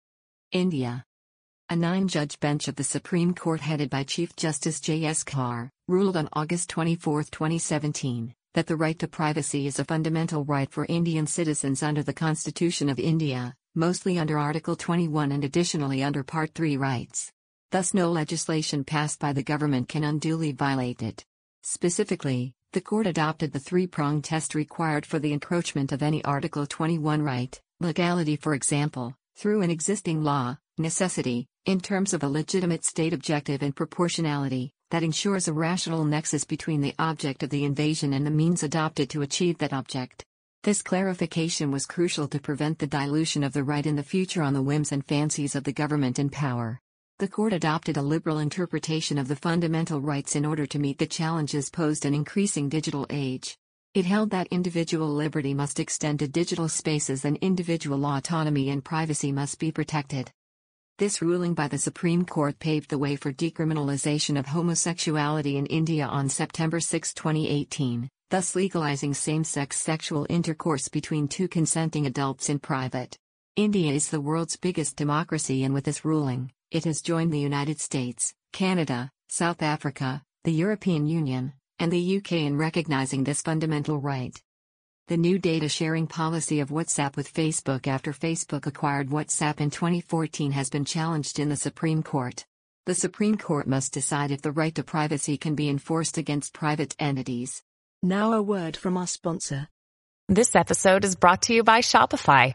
India. 0.52 1.04
A 1.68 1.74
nine 1.74 2.06
judge 2.06 2.38
bench 2.38 2.68
of 2.68 2.76
the 2.76 2.84
Supreme 2.84 3.34
Court, 3.34 3.60
headed 3.60 3.90
by 3.90 4.04
Chief 4.04 4.36
Justice 4.36 4.78
J.S. 4.78 5.24
Khehar, 5.24 5.70
ruled 5.88 6.16
on 6.16 6.28
August 6.32 6.70
24, 6.70 7.24
2017, 7.24 8.36
that 8.54 8.68
the 8.68 8.76
right 8.76 9.00
to 9.00 9.08
privacy 9.08 9.66
is 9.66 9.80
a 9.80 9.84
fundamental 9.84 10.44
right 10.44 10.70
for 10.70 10.86
Indian 10.88 11.26
citizens 11.26 11.82
under 11.82 12.04
the 12.04 12.12
Constitution 12.12 12.88
of 12.88 13.00
India, 13.00 13.56
mostly 13.74 14.16
under 14.16 14.38
Article 14.38 14.76
21 14.76 15.32
and 15.32 15.42
additionally 15.42 16.04
under 16.04 16.22
Part 16.22 16.54
3 16.54 16.76
rights. 16.76 17.32
Thus, 17.73 17.95
no 17.95 18.12
legislation 18.12 18.85
passed 18.85 19.19
by 19.19 19.33
the 19.33 19.43
government 19.43 19.88
can 19.88 20.05
unduly 20.05 20.52
violate 20.52 21.02
it. 21.02 21.25
Specifically, 21.62 22.52
the 22.73 22.83
court 22.83 23.07
adopted 23.07 23.50
the 23.50 23.61
three 23.61 23.87
prong 23.87 24.21
test 24.21 24.55
required 24.55 25.07
for 25.07 25.19
the 25.19 25.33
encroachment 25.33 25.91
of 25.91 26.02
any 26.02 26.23
Article 26.23 26.67
21 26.67 27.23
right 27.23 27.59
legality, 27.81 28.37
for 28.37 28.52
example, 28.52 29.17
through 29.37 29.62
an 29.62 29.71
existing 29.71 30.23
law, 30.23 30.59
necessity, 30.76 31.47
in 31.64 31.81
terms 31.81 32.12
of 32.12 32.23
a 32.23 32.29
legitimate 32.29 32.85
state 32.85 33.14
objective 33.14 33.62
and 33.62 33.75
proportionality, 33.75 34.75
that 34.91 35.02
ensures 35.02 35.49
a 35.49 35.55
rational 35.55 36.05
nexus 36.05 36.45
between 36.45 36.83
the 36.83 36.95
object 36.99 37.43
of 37.43 37.49
the 37.49 37.64
invasion 37.64 38.12
and 38.12 38.26
the 38.26 38.31
means 38.31 38.62
adopted 38.62 39.09
to 39.09 39.23
achieve 39.23 39.57
that 39.57 39.73
object. 39.73 40.26
This 40.62 40.83
clarification 40.83 41.71
was 41.71 41.87
crucial 41.87 42.29
to 42.29 42.38
prevent 42.38 42.81
the 42.81 42.87
dilution 42.87 43.43
of 43.43 43.55
the 43.55 43.64
right 43.64 43.87
in 43.87 43.97
the 43.97 44.02
future 44.02 44.43
on 44.43 44.52
the 44.52 44.62
whims 44.62 44.93
and 44.93 45.02
fancies 45.07 45.55
of 45.55 45.64
the 45.64 45.73
government 45.73 46.19
in 46.19 46.29
power. 46.29 46.79
The 47.23 47.29
court 47.29 47.52
adopted 47.52 47.97
a 47.97 48.02
liberal 48.02 48.41
interpretation 48.41 49.17
of 49.17 49.29
the 49.29 49.37
fundamental 49.37 50.00
rights 50.00 50.35
in 50.35 50.45
order 50.45 50.67
to 50.67 50.79
meet 50.81 50.99
the 50.99 51.07
challenges 51.07 51.71
posed 51.71 52.05
in 52.05 52.14
increasing 52.14 52.69
digital 52.69 53.07
age. 53.11 53.57
It 53.95 54.07
held 54.07 54.31
that 54.31 54.49
individual 54.49 55.07
liberty 55.07 55.55
must 55.55 55.79
extend 55.79 56.19
to 56.19 56.26
digital 56.26 56.69
spaces 56.69 57.25
and 57.25 57.37
individual 57.37 58.05
autonomy 58.05 58.71
and 58.71 58.85
privacy 58.85 59.31
must 59.31 59.61
be 59.61 59.71
protected. 59.71 60.33
This 60.99 61.23
ruling 61.23 61.55
by 61.55 61.69
the 61.69 61.79
Supreme 61.79 62.25
Court 62.25 62.59
paved 62.59 62.91
the 62.91 62.99
way 62.99 63.14
for 63.14 63.33
decriminalization 63.33 64.37
of 64.37 64.47
homosexuality 64.47 65.59
in 65.59 65.67
India 65.67 66.07
on 66.07 66.29
September 66.29 66.81
6, 66.81 67.14
2018, 67.14 68.09
thus 68.31 68.57
legalizing 68.57 69.14
same 69.14 69.45
sex 69.45 69.76
sexual 69.76 70.26
intercourse 70.29 70.88
between 70.88 71.29
two 71.29 71.47
consenting 71.47 72.05
adults 72.05 72.49
in 72.49 72.59
private. 72.59 73.17
India 73.55 73.93
is 73.93 74.11
the 74.11 74.21
world's 74.21 74.57
biggest 74.57 74.97
democracy, 74.97 75.62
and 75.62 75.73
with 75.73 75.85
this 75.85 76.05
ruling, 76.05 76.50
it 76.73 76.85
has 76.85 77.02
joined 77.02 77.31
the 77.31 77.38
United 77.38 77.79
States, 77.79 78.33
Canada, 78.55 79.11
South 79.29 79.61
Africa, 79.62 80.23
the 80.45 80.52
European 80.52 81.07
Union, 81.07 81.52
and 81.79 81.93
the 81.93 82.17
UK 82.17 82.33
in 82.33 82.57
recognizing 82.57 83.25
this 83.25 83.43
fundamental 83.43 83.99
right. 83.99 84.35
The 85.09 85.19
new 85.19 85.38
data 85.38 85.69
sharing 85.69 86.07
policy 86.07 86.61
of 86.61 86.71
WhatsApp 86.71 87.14
with 87.14 87.33
Facebook 87.33 87.87
after 87.87 88.14
Facebook 88.14 88.67
acquired 88.67 89.11
WhatsApp 89.11 89.61
in 89.61 89.71
2014 89.71 90.52
has 90.52 90.71
been 90.71 90.87
challenged 90.87 91.38
in 91.38 91.50
the 91.50 91.57
Supreme 91.57 92.02
Court. 92.02 92.47
The 92.87 92.95
Supreme 92.95 93.37
Court 93.37 93.67
must 93.67 93.93
decide 93.93 94.31
if 94.31 94.41
the 94.41 94.52
right 94.52 94.75
to 94.75 94.83
privacy 94.83 95.37
can 95.37 95.55
be 95.55 95.69
enforced 95.69 96.17
against 96.17 96.55
private 96.55 96.97
entities. 96.99 97.62
Now, 98.02 98.33
a 98.33 98.41
word 98.41 98.79
from 98.79 98.97
our 98.97 99.07
sponsor. 99.07 99.69
This 100.26 100.57
episode 100.57 101.05
is 101.05 101.17
brought 101.17 101.43
to 101.43 101.55
you 101.55 101.64
by 101.64 101.81
Shopify. 101.81 102.55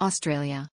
Australia. 0.00 0.68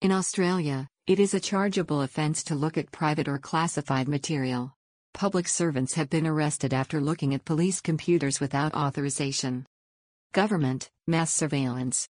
In 0.00 0.12
Australia, 0.12 0.88
it 1.08 1.18
is 1.18 1.34
a 1.34 1.40
chargeable 1.40 2.02
offence 2.02 2.44
to 2.44 2.54
look 2.54 2.78
at 2.78 2.92
private 2.92 3.26
or 3.26 3.38
classified 3.38 4.06
material. 4.06 4.72
Public 5.12 5.48
servants 5.48 5.94
have 5.94 6.08
been 6.08 6.28
arrested 6.28 6.72
after 6.72 7.00
looking 7.00 7.34
at 7.34 7.44
police 7.44 7.80
computers 7.80 8.38
without 8.38 8.72
authorization. 8.72 9.66
Government, 10.32 10.90
mass 11.08 11.32
surveillance. 11.32 12.08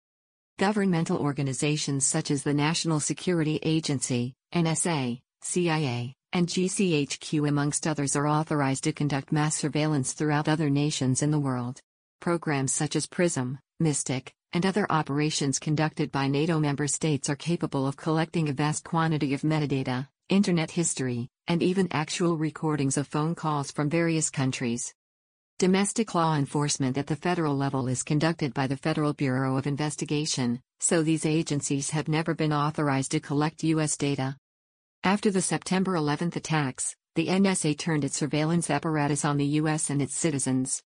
Governmental 0.58 1.18
organizations 1.18 2.06
such 2.06 2.30
as 2.30 2.42
the 2.42 2.54
National 2.54 2.98
Security 2.98 3.60
Agency, 3.62 4.34
NSA, 4.54 5.20
CIA, 5.42 6.14
and 6.32 6.48
GCHQ, 6.48 7.46
amongst 7.46 7.86
others, 7.86 8.16
are 8.16 8.26
authorized 8.26 8.84
to 8.84 8.92
conduct 8.92 9.32
mass 9.32 9.54
surveillance 9.54 10.14
throughout 10.14 10.48
other 10.48 10.70
nations 10.70 11.20
in 11.20 11.30
the 11.30 11.38
world. 11.38 11.78
Programs 12.20 12.72
such 12.72 12.96
as 12.96 13.06
PRISM, 13.06 13.58
Mystic, 13.80 14.34
and 14.52 14.66
other 14.66 14.90
operations 14.90 15.60
conducted 15.60 16.10
by 16.10 16.26
NATO 16.26 16.58
member 16.58 16.88
states 16.88 17.30
are 17.30 17.36
capable 17.36 17.86
of 17.86 17.96
collecting 17.96 18.48
a 18.48 18.52
vast 18.52 18.82
quantity 18.82 19.34
of 19.34 19.42
metadata, 19.42 20.08
internet 20.28 20.72
history, 20.72 21.28
and 21.46 21.62
even 21.62 21.86
actual 21.92 22.36
recordings 22.36 22.96
of 22.96 23.06
phone 23.06 23.36
calls 23.36 23.70
from 23.70 23.88
various 23.88 24.30
countries. 24.30 24.92
Domestic 25.60 26.14
law 26.14 26.34
enforcement 26.34 26.98
at 26.98 27.06
the 27.06 27.14
federal 27.14 27.56
level 27.56 27.86
is 27.86 28.02
conducted 28.02 28.52
by 28.52 28.66
the 28.66 28.76
Federal 28.76 29.12
Bureau 29.12 29.56
of 29.56 29.66
Investigation, 29.66 30.60
so 30.80 31.02
these 31.02 31.24
agencies 31.24 31.90
have 31.90 32.08
never 32.08 32.34
been 32.34 32.52
authorized 32.52 33.12
to 33.12 33.20
collect 33.20 33.62
U.S. 33.62 33.96
data. 33.96 34.36
After 35.04 35.30
the 35.30 35.42
September 35.42 35.94
11 35.94 36.32
attacks, 36.34 36.96
the 37.14 37.28
NSA 37.28 37.78
turned 37.78 38.04
its 38.04 38.16
surveillance 38.16 38.70
apparatus 38.70 39.24
on 39.24 39.36
the 39.36 39.46
U.S. 39.62 39.88
and 39.88 40.02
its 40.02 40.16
citizens. 40.16 40.82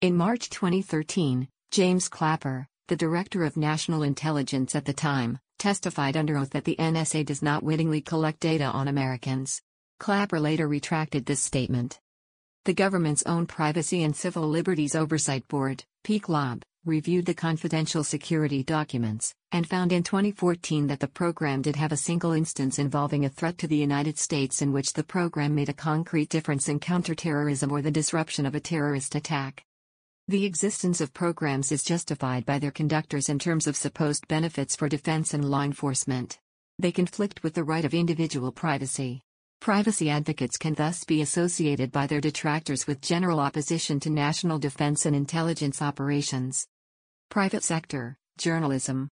In 0.00 0.16
March 0.16 0.50
2013, 0.50 1.48
James 1.74 2.08
Clapper, 2.08 2.68
the 2.86 2.94
Director 2.94 3.42
of 3.42 3.56
National 3.56 4.04
Intelligence 4.04 4.76
at 4.76 4.84
the 4.84 4.92
time, 4.92 5.40
testified 5.58 6.16
under 6.16 6.38
oath 6.38 6.50
that 6.50 6.62
the 6.62 6.76
NSA 6.78 7.26
does 7.26 7.42
not 7.42 7.64
wittingly 7.64 8.00
collect 8.00 8.38
data 8.38 8.66
on 8.66 8.86
Americans. 8.86 9.60
Clapper 9.98 10.38
later 10.38 10.68
retracted 10.68 11.26
this 11.26 11.40
statement. 11.40 11.98
The 12.64 12.74
government's 12.74 13.24
own 13.24 13.48
Privacy 13.48 14.04
and 14.04 14.14
Civil 14.14 14.48
Liberties 14.48 14.94
Oversight 14.94 15.48
Board, 15.48 15.82
PCLOB, 16.04 16.62
reviewed 16.84 17.26
the 17.26 17.34
confidential 17.34 18.04
security 18.04 18.62
documents 18.62 19.34
and 19.50 19.68
found 19.68 19.90
in 19.90 20.04
2014 20.04 20.86
that 20.86 21.00
the 21.00 21.08
program 21.08 21.60
did 21.60 21.74
have 21.74 21.90
a 21.90 21.96
single 21.96 22.30
instance 22.30 22.78
involving 22.78 23.24
a 23.24 23.28
threat 23.28 23.58
to 23.58 23.66
the 23.66 23.76
United 23.76 24.16
States 24.16 24.62
in 24.62 24.72
which 24.72 24.92
the 24.92 25.02
program 25.02 25.56
made 25.56 25.70
a 25.70 25.72
concrete 25.72 26.28
difference 26.28 26.68
in 26.68 26.78
counterterrorism 26.78 27.72
or 27.72 27.82
the 27.82 27.90
disruption 27.90 28.46
of 28.46 28.54
a 28.54 28.60
terrorist 28.60 29.16
attack. 29.16 29.64
The 30.26 30.46
existence 30.46 31.02
of 31.02 31.12
programs 31.12 31.70
is 31.70 31.82
justified 31.82 32.46
by 32.46 32.58
their 32.58 32.70
conductors 32.70 33.28
in 33.28 33.38
terms 33.38 33.66
of 33.66 33.76
supposed 33.76 34.26
benefits 34.26 34.74
for 34.74 34.88
defense 34.88 35.34
and 35.34 35.44
law 35.44 35.60
enforcement. 35.60 36.38
They 36.78 36.92
conflict 36.92 37.42
with 37.42 37.52
the 37.52 37.62
right 37.62 37.84
of 37.84 37.92
individual 37.92 38.50
privacy. 38.50 39.20
Privacy 39.60 40.08
advocates 40.08 40.56
can 40.56 40.72
thus 40.72 41.04
be 41.04 41.20
associated 41.20 41.92
by 41.92 42.06
their 42.06 42.22
detractors 42.22 42.86
with 42.86 43.02
general 43.02 43.38
opposition 43.38 44.00
to 44.00 44.08
national 44.08 44.58
defense 44.58 45.04
and 45.04 45.14
intelligence 45.14 45.82
operations. 45.82 46.66
Private 47.28 47.62
sector, 47.62 48.16
journalism. 48.38 49.10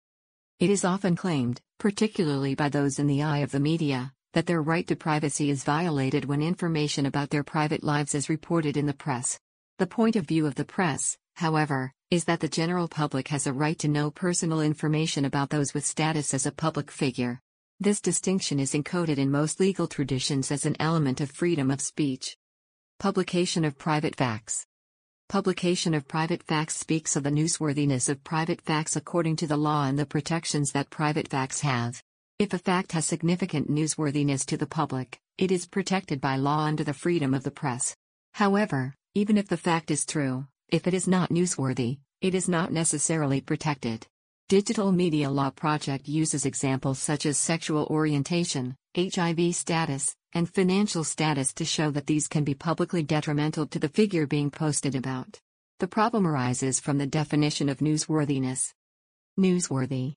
It 0.59 0.69
is 0.69 0.85
often 0.85 1.15
claimed, 1.15 1.59
particularly 1.79 2.53
by 2.53 2.69
those 2.69 2.99
in 2.99 3.07
the 3.07 3.23
eye 3.23 3.39
of 3.39 3.49
the 3.49 3.59
media, 3.59 4.13
that 4.33 4.45
their 4.45 4.61
right 4.61 4.85
to 4.85 4.95
privacy 4.95 5.49
is 5.49 5.63
violated 5.63 6.25
when 6.25 6.43
information 6.43 7.07
about 7.07 7.31
their 7.31 7.43
private 7.43 7.83
lives 7.83 8.13
is 8.13 8.29
reported 8.29 8.77
in 8.77 8.85
the 8.85 8.93
press. 8.93 9.39
The 9.79 9.87
point 9.87 10.17
of 10.17 10.25
view 10.25 10.45
of 10.45 10.55
the 10.55 10.65
press, 10.65 11.17
however, 11.37 11.93
is 12.11 12.25
that 12.25 12.41
the 12.41 12.49
general 12.49 12.89
public 12.89 13.29
has 13.29 13.47
a 13.47 13.53
right 13.53 13.79
to 13.79 13.87
know 13.87 14.11
personal 14.11 14.59
information 14.59 15.23
about 15.23 15.51
those 15.51 15.73
with 15.73 15.85
status 15.85 16.33
as 16.33 16.45
a 16.45 16.51
public 16.51 16.91
figure. 16.91 17.39
This 17.79 18.01
distinction 18.01 18.59
is 18.59 18.73
encoded 18.73 19.17
in 19.17 19.31
most 19.31 19.61
legal 19.61 19.87
traditions 19.87 20.51
as 20.51 20.65
an 20.65 20.75
element 20.81 21.21
of 21.21 21.31
freedom 21.31 21.71
of 21.71 21.79
speech. 21.79 22.35
Publication 22.99 23.63
of 23.63 23.77
private 23.77 24.17
facts. 24.17 24.65
Publication 25.29 25.93
of 25.93 26.09
private 26.09 26.43
facts 26.43 26.75
speaks 26.75 27.15
of 27.15 27.23
the 27.23 27.31
newsworthiness 27.31 28.09
of 28.09 28.21
private 28.21 28.59
facts 28.59 28.97
according 28.97 29.37
to 29.37 29.47
the 29.47 29.55
law 29.55 29.85
and 29.85 29.97
the 29.97 30.05
protections 30.05 30.73
that 30.73 30.89
private 30.89 31.29
facts 31.29 31.61
have. 31.61 32.03
If 32.37 32.51
a 32.51 32.57
fact 32.59 32.91
has 32.91 33.05
significant 33.05 33.71
newsworthiness 33.71 34.45
to 34.47 34.57
the 34.57 34.67
public, 34.67 35.21
it 35.37 35.53
is 35.53 35.65
protected 35.65 36.19
by 36.19 36.35
law 36.35 36.65
under 36.65 36.83
the 36.83 36.93
freedom 36.93 37.33
of 37.33 37.45
the 37.45 37.51
press. 37.51 37.95
However, 38.33 38.93
even 39.15 39.37
if 39.37 39.47
the 39.47 39.57
fact 39.57 39.89
is 39.89 40.05
true, 40.05 40.45
if 40.67 40.85
it 40.85 40.93
is 40.93 41.07
not 41.07 41.29
newsworthy, 41.29 41.99
it 42.21 42.35
is 42.35 42.47
not 42.47 42.71
necessarily 42.71 43.41
protected. 43.41 44.05
Digital 44.49 44.91
Media 44.91 45.29
Law 45.29 45.49
Project 45.49 46.07
uses 46.07 46.45
examples 46.45 46.99
such 46.99 47.25
as 47.25 47.37
sexual 47.37 47.85
orientation, 47.89 48.75
HIV 48.95 49.55
status, 49.55 50.15
and 50.33 50.49
financial 50.49 51.03
status 51.03 51.53
to 51.53 51.65
show 51.65 51.91
that 51.91 52.07
these 52.07 52.27
can 52.27 52.43
be 52.43 52.53
publicly 52.53 53.03
detrimental 53.03 53.65
to 53.67 53.79
the 53.79 53.89
figure 53.89 54.27
being 54.27 54.51
posted 54.51 54.95
about. 54.95 55.39
The 55.79 55.87
problem 55.87 56.27
arises 56.27 56.79
from 56.79 56.97
the 56.97 57.07
definition 57.07 57.69
of 57.69 57.79
newsworthiness. 57.79 58.73
Newsworthy 59.39 60.13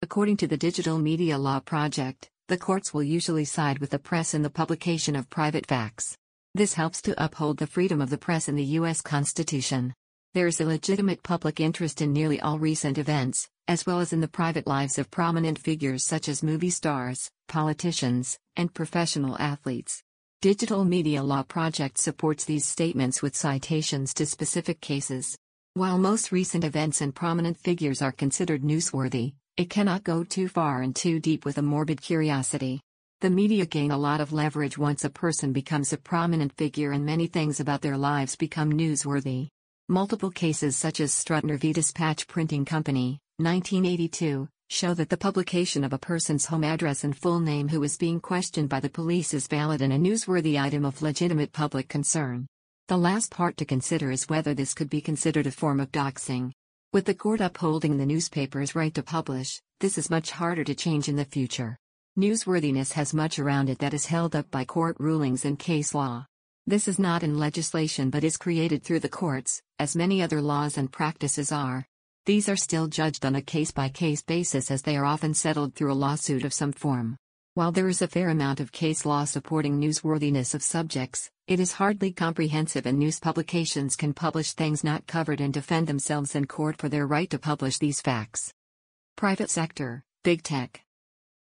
According 0.00 0.38
to 0.38 0.46
the 0.46 0.56
Digital 0.56 0.98
Media 0.98 1.36
Law 1.38 1.60
Project, 1.60 2.30
the 2.48 2.58
courts 2.58 2.92
will 2.92 3.02
usually 3.02 3.44
side 3.44 3.78
with 3.78 3.90
the 3.90 3.98
press 3.98 4.34
in 4.34 4.42
the 4.42 4.50
publication 4.50 5.16
of 5.16 5.30
private 5.30 5.66
facts. 5.66 6.16
This 6.54 6.74
helps 6.74 7.00
to 7.02 7.24
uphold 7.24 7.56
the 7.56 7.66
freedom 7.66 8.02
of 8.02 8.10
the 8.10 8.18
press 8.18 8.46
in 8.46 8.56
the 8.56 8.76
U.S. 8.76 9.00
Constitution. 9.00 9.94
There 10.34 10.46
is 10.46 10.60
a 10.60 10.66
legitimate 10.66 11.22
public 11.22 11.60
interest 11.60 12.02
in 12.02 12.12
nearly 12.12 12.42
all 12.42 12.58
recent 12.58 12.98
events, 12.98 13.48
as 13.68 13.86
well 13.86 14.00
as 14.00 14.12
in 14.12 14.20
the 14.20 14.28
private 14.28 14.66
lives 14.66 14.98
of 14.98 15.10
prominent 15.10 15.58
figures 15.58 16.04
such 16.04 16.28
as 16.28 16.42
movie 16.42 16.68
stars, 16.68 17.30
politicians, 17.48 18.38
and 18.54 18.74
professional 18.74 19.38
athletes. 19.38 20.02
Digital 20.42 20.84
Media 20.84 21.22
Law 21.22 21.42
Project 21.42 21.96
supports 21.96 22.44
these 22.44 22.66
statements 22.66 23.22
with 23.22 23.34
citations 23.34 24.12
to 24.12 24.26
specific 24.26 24.82
cases. 24.82 25.38
While 25.72 25.96
most 25.96 26.32
recent 26.32 26.64
events 26.64 27.00
and 27.00 27.14
prominent 27.14 27.56
figures 27.56 28.02
are 28.02 28.12
considered 28.12 28.60
newsworthy, 28.60 29.32
it 29.56 29.70
cannot 29.70 30.04
go 30.04 30.22
too 30.22 30.48
far 30.48 30.82
and 30.82 30.94
too 30.94 31.18
deep 31.18 31.46
with 31.46 31.56
a 31.56 31.62
morbid 31.62 32.02
curiosity. 32.02 32.82
The 33.22 33.30
media 33.30 33.66
gain 33.66 33.92
a 33.92 33.96
lot 33.96 34.20
of 34.20 34.32
leverage 34.32 34.76
once 34.76 35.04
a 35.04 35.08
person 35.08 35.52
becomes 35.52 35.92
a 35.92 35.96
prominent 35.96 36.52
figure 36.56 36.90
and 36.90 37.06
many 37.06 37.28
things 37.28 37.60
about 37.60 37.80
their 37.80 37.96
lives 37.96 38.34
become 38.34 38.72
newsworthy. 38.72 39.46
Multiple 39.88 40.32
cases 40.32 40.76
such 40.76 40.98
as 40.98 41.12
Strutner 41.12 41.56
v. 41.56 41.72
Dispatch 41.72 42.26
Printing 42.26 42.64
Company, 42.64 43.20
1982, 43.36 44.48
show 44.70 44.92
that 44.94 45.08
the 45.08 45.16
publication 45.16 45.84
of 45.84 45.92
a 45.92 45.98
person's 45.98 46.46
home 46.46 46.64
address 46.64 47.04
and 47.04 47.16
full 47.16 47.38
name 47.38 47.68
who 47.68 47.84
is 47.84 47.96
being 47.96 48.18
questioned 48.18 48.68
by 48.68 48.80
the 48.80 48.90
police 48.90 49.32
is 49.32 49.46
valid 49.46 49.82
and 49.82 49.92
a 49.92 49.98
newsworthy 49.98 50.60
item 50.60 50.84
of 50.84 51.00
legitimate 51.00 51.52
public 51.52 51.86
concern. 51.88 52.48
The 52.88 52.96
last 52.96 53.30
part 53.30 53.56
to 53.58 53.64
consider 53.64 54.10
is 54.10 54.28
whether 54.28 54.52
this 54.52 54.74
could 54.74 54.90
be 54.90 55.00
considered 55.00 55.46
a 55.46 55.52
form 55.52 55.78
of 55.78 55.92
doxing. 55.92 56.50
With 56.92 57.04
the 57.04 57.14
court 57.14 57.40
upholding 57.40 57.98
the 57.98 58.04
newspaper's 58.04 58.74
right 58.74 58.92
to 58.94 59.04
publish, 59.04 59.60
this 59.78 59.96
is 59.96 60.10
much 60.10 60.32
harder 60.32 60.64
to 60.64 60.74
change 60.74 61.08
in 61.08 61.14
the 61.14 61.24
future. 61.24 61.78
Newsworthiness 62.18 62.92
has 62.92 63.14
much 63.14 63.38
around 63.38 63.70
it 63.70 63.78
that 63.78 63.94
is 63.94 64.04
held 64.04 64.36
up 64.36 64.50
by 64.50 64.66
court 64.66 64.96
rulings 64.98 65.46
and 65.46 65.58
case 65.58 65.94
law. 65.94 66.26
This 66.66 66.86
is 66.86 66.98
not 66.98 67.22
in 67.22 67.38
legislation 67.38 68.10
but 68.10 68.22
is 68.22 68.36
created 68.36 68.84
through 68.84 69.00
the 69.00 69.08
courts, 69.08 69.62
as 69.78 69.96
many 69.96 70.20
other 70.20 70.42
laws 70.42 70.76
and 70.76 70.92
practices 70.92 71.50
are. 71.50 71.86
These 72.26 72.50
are 72.50 72.56
still 72.56 72.86
judged 72.86 73.24
on 73.24 73.34
a 73.34 73.40
case 73.40 73.70
by 73.70 73.88
case 73.88 74.20
basis 74.20 74.70
as 74.70 74.82
they 74.82 74.98
are 74.98 75.06
often 75.06 75.32
settled 75.32 75.74
through 75.74 75.90
a 75.90 75.94
lawsuit 75.94 76.44
of 76.44 76.52
some 76.52 76.72
form. 76.72 77.16
While 77.54 77.72
there 77.72 77.88
is 77.88 78.02
a 78.02 78.08
fair 78.08 78.28
amount 78.28 78.60
of 78.60 78.72
case 78.72 79.06
law 79.06 79.24
supporting 79.24 79.80
newsworthiness 79.80 80.54
of 80.54 80.62
subjects, 80.62 81.30
it 81.46 81.60
is 81.60 81.72
hardly 81.72 82.12
comprehensive 82.12 82.84
and 82.84 82.98
news 82.98 83.20
publications 83.20 83.96
can 83.96 84.12
publish 84.12 84.52
things 84.52 84.84
not 84.84 85.06
covered 85.06 85.40
and 85.40 85.54
defend 85.54 85.86
themselves 85.86 86.34
in 86.34 86.44
court 86.44 86.76
for 86.76 86.90
their 86.90 87.06
right 87.06 87.30
to 87.30 87.38
publish 87.38 87.78
these 87.78 88.02
facts. 88.02 88.52
Private 89.16 89.48
sector, 89.48 90.04
big 90.22 90.42
tech, 90.42 90.81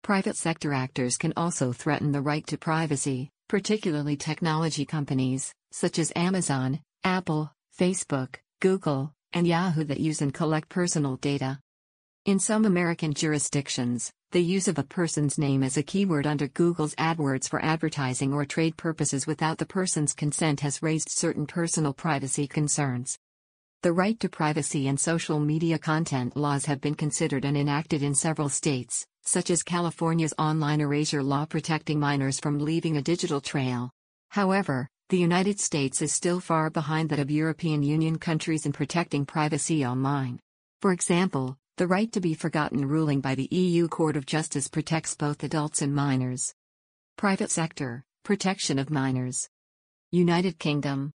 Private 0.06 0.36
sector 0.36 0.72
actors 0.72 1.18
can 1.18 1.32
also 1.36 1.72
threaten 1.72 2.12
the 2.12 2.20
right 2.20 2.46
to 2.46 2.56
privacy, 2.56 3.28
particularly 3.48 4.16
technology 4.16 4.84
companies, 4.84 5.52
such 5.72 5.98
as 5.98 6.12
Amazon, 6.14 6.78
Apple, 7.02 7.52
Facebook, 7.76 8.36
Google, 8.60 9.12
and 9.32 9.48
Yahoo 9.48 9.82
that 9.82 9.98
use 9.98 10.22
and 10.22 10.32
collect 10.32 10.68
personal 10.68 11.16
data. 11.16 11.58
In 12.24 12.38
some 12.38 12.66
American 12.66 13.14
jurisdictions, 13.14 14.12
the 14.30 14.40
use 14.40 14.68
of 14.68 14.78
a 14.78 14.84
person's 14.84 15.38
name 15.38 15.64
as 15.64 15.76
a 15.76 15.82
keyword 15.82 16.24
under 16.24 16.46
Google's 16.46 16.94
AdWords 16.94 17.48
for 17.48 17.60
advertising 17.64 18.32
or 18.32 18.44
trade 18.44 18.76
purposes 18.76 19.26
without 19.26 19.58
the 19.58 19.66
person's 19.66 20.14
consent 20.14 20.60
has 20.60 20.84
raised 20.84 21.08
certain 21.10 21.48
personal 21.48 21.92
privacy 21.92 22.46
concerns. 22.46 23.18
The 23.82 23.92
right 23.92 24.20
to 24.20 24.28
privacy 24.28 24.86
and 24.86 25.00
social 25.00 25.40
media 25.40 25.80
content 25.80 26.36
laws 26.36 26.66
have 26.66 26.80
been 26.80 26.94
considered 26.94 27.44
and 27.44 27.56
enacted 27.56 28.04
in 28.04 28.14
several 28.14 28.48
states, 28.48 29.04
such 29.26 29.50
as 29.50 29.62
California's 29.62 30.32
online 30.38 30.80
erasure 30.80 31.22
law 31.22 31.44
protecting 31.44 32.00
minors 32.00 32.40
from 32.40 32.58
leaving 32.58 32.96
a 32.96 33.02
digital 33.02 33.40
trail. 33.40 33.90
However, 34.30 34.88
the 35.08 35.18
United 35.18 35.60
States 35.60 36.00
is 36.02 36.12
still 36.12 36.40
far 36.40 36.70
behind 36.70 37.10
that 37.10 37.18
of 37.18 37.30
European 37.30 37.82
Union 37.82 38.18
countries 38.18 38.66
in 38.66 38.72
protecting 38.72 39.26
privacy 39.26 39.84
online. 39.86 40.40
For 40.80 40.92
example, 40.92 41.56
the 41.76 41.86
right 41.86 42.10
to 42.12 42.20
be 42.20 42.34
forgotten 42.34 42.88
ruling 42.88 43.20
by 43.20 43.34
the 43.34 43.48
EU 43.50 43.86
Court 43.86 44.16
of 44.16 44.26
Justice 44.26 44.66
protects 44.66 45.14
both 45.14 45.44
adults 45.44 45.82
and 45.82 45.94
minors. 45.94 46.54
Private 47.16 47.50
sector, 47.50 48.04
protection 48.24 48.78
of 48.78 48.90
minors. 48.90 49.48
United 50.10 50.58
Kingdom. 50.58 51.12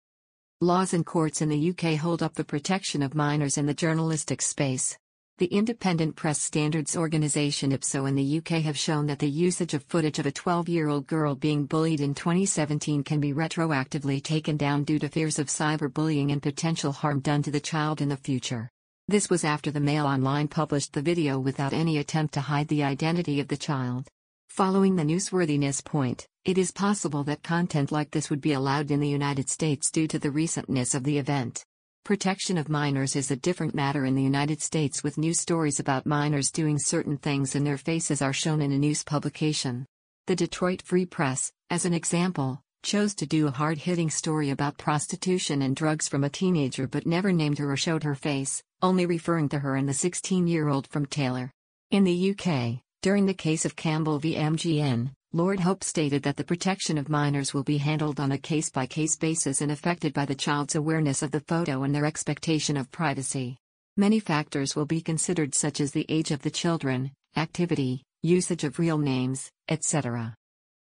Laws 0.61 0.92
and 0.92 1.06
courts 1.06 1.40
in 1.40 1.48
the 1.48 1.70
UK 1.70 1.98
hold 1.98 2.22
up 2.22 2.35
the 2.35 2.44
protection 2.44 3.02
of 3.02 3.14
minors 3.14 3.56
in 3.56 3.66
the 3.66 3.74
journalistic 3.74 4.42
space. 4.42 4.98
The 5.40 5.46
Independent 5.46 6.16
Press 6.16 6.38
Standards 6.38 6.94
Organisation 6.94 7.70
IPSO 7.70 8.07
in 8.07 8.14
the 8.14 8.38
UK 8.40 8.62
have 8.62 8.76
shown 8.76 9.07
that 9.07 9.20
the 9.20 9.31
usage 9.31 9.72
of 9.72 9.83
footage 9.85 10.18
of 10.18 10.26
a 10.26 10.31
12 10.31 10.68
year 10.68 10.88
old 10.88 11.07
girl 11.07 11.35
being 11.35 11.64
bullied 11.64 12.03
in 12.03 12.14
2017 12.14 13.03
can 13.05 13.20
be 13.20 13.33
retroactively 13.33 14.22
taken 14.22 14.59
down 14.59 14.85
due 14.85 14.98
to 14.98 15.09
fears 15.09 15.38
of 15.38 15.46
cyberbullying 15.46 16.31
and 16.31 16.42
potential 16.42 16.92
harm 16.92 17.20
done 17.20 17.42
to 17.44 17.50
the 17.50 17.59
child 17.59 18.03
in 18.03 18.11
the 18.11 18.18
future. 18.18 18.68
This 19.09 19.31
was 19.31 19.42
after 19.42 19.70
the 19.70 19.81
Mail 19.81 20.05
Online 20.05 20.46
published 20.46 20.92
the 20.92 21.00
video 21.00 21.38
without 21.38 21.72
any 21.72 21.96
attempt 21.96 22.35
to 22.35 22.42
hide 22.42 22.68
the 22.68 22.85
identity 22.85 23.40
of 23.40 23.48
the 23.48 23.57
child. 23.57 24.09
Following 24.50 24.96
the 24.96 25.05
newsworthiness 25.05 25.83
point, 25.83 26.29
it 26.44 26.59
is 26.59 26.70
possible 26.70 27.24
that 27.24 27.42
content 27.42 27.90
like 27.90 28.11
this 28.11 28.29
would 28.29 28.42
be 28.42 28.53
allowed 28.53 28.90
in 28.90 29.00
the 29.00 29.09
United 29.09 29.48
States 29.48 29.90
due 29.90 30.07
to 30.07 30.18
the 30.18 30.31
recentness 30.31 30.94
of 30.94 31.05
the 31.05 31.16
event. 31.16 31.64
Protection 32.04 32.56
of 32.56 32.70
minors 32.70 33.14
is 33.14 33.30
a 33.30 33.36
different 33.36 33.74
matter 33.74 34.06
in 34.06 34.14
the 34.14 34.22
United 34.22 34.62
States 34.62 35.04
with 35.04 35.18
news 35.18 35.38
stories 35.38 35.78
about 35.78 36.06
minors 36.06 36.50
doing 36.50 36.78
certain 36.78 37.18
things 37.18 37.54
and 37.54 37.64
their 37.66 37.76
faces 37.76 38.22
are 38.22 38.32
shown 38.32 38.62
in 38.62 38.72
a 38.72 38.78
news 38.78 39.04
publication. 39.04 39.86
The 40.26 40.34
Detroit 40.34 40.80
Free 40.82 41.04
Press, 41.04 41.52
as 41.68 41.84
an 41.84 41.92
example, 41.92 42.62
chose 42.82 43.14
to 43.16 43.26
do 43.26 43.46
a 43.46 43.52
hard 43.52 43.76
hitting 43.78 44.08
story 44.08 44.48
about 44.48 44.78
prostitution 44.78 45.60
and 45.60 45.76
drugs 45.76 46.08
from 46.08 46.24
a 46.24 46.30
teenager 46.30 46.86
but 46.86 47.06
never 47.06 47.32
named 47.32 47.58
her 47.58 47.70
or 47.70 47.76
showed 47.76 48.02
her 48.02 48.14
face, 48.14 48.62
only 48.80 49.04
referring 49.04 49.50
to 49.50 49.58
her 49.58 49.76
and 49.76 49.88
the 49.88 49.94
16 49.94 50.46
year 50.46 50.68
old 50.68 50.86
from 50.86 51.04
Taylor. 51.04 51.52
In 51.90 52.04
the 52.04 52.30
UK, 52.30 52.80
during 53.02 53.26
the 53.26 53.34
case 53.34 53.66
of 53.66 53.76
Campbell 53.76 54.18
v. 54.18 54.36
MGN, 54.36 55.10
Lord 55.32 55.60
Hope 55.60 55.84
stated 55.84 56.24
that 56.24 56.36
the 56.36 56.42
protection 56.42 56.98
of 56.98 57.08
minors 57.08 57.54
will 57.54 57.62
be 57.62 57.78
handled 57.78 58.18
on 58.18 58.32
a 58.32 58.38
case 58.38 58.68
by 58.68 58.86
case 58.86 59.14
basis 59.14 59.60
and 59.60 59.70
affected 59.70 60.12
by 60.12 60.24
the 60.24 60.34
child's 60.34 60.74
awareness 60.74 61.22
of 61.22 61.30
the 61.30 61.38
photo 61.38 61.84
and 61.84 61.94
their 61.94 62.04
expectation 62.04 62.76
of 62.76 62.90
privacy. 62.90 63.56
Many 63.96 64.18
factors 64.18 64.74
will 64.74 64.86
be 64.86 65.00
considered, 65.00 65.54
such 65.54 65.80
as 65.80 65.92
the 65.92 66.04
age 66.08 66.32
of 66.32 66.42
the 66.42 66.50
children, 66.50 67.12
activity, 67.36 68.02
usage 68.24 68.64
of 68.64 68.80
real 68.80 68.98
names, 68.98 69.48
etc. 69.68 70.34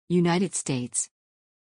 United 0.07 0.55
States 0.55 1.09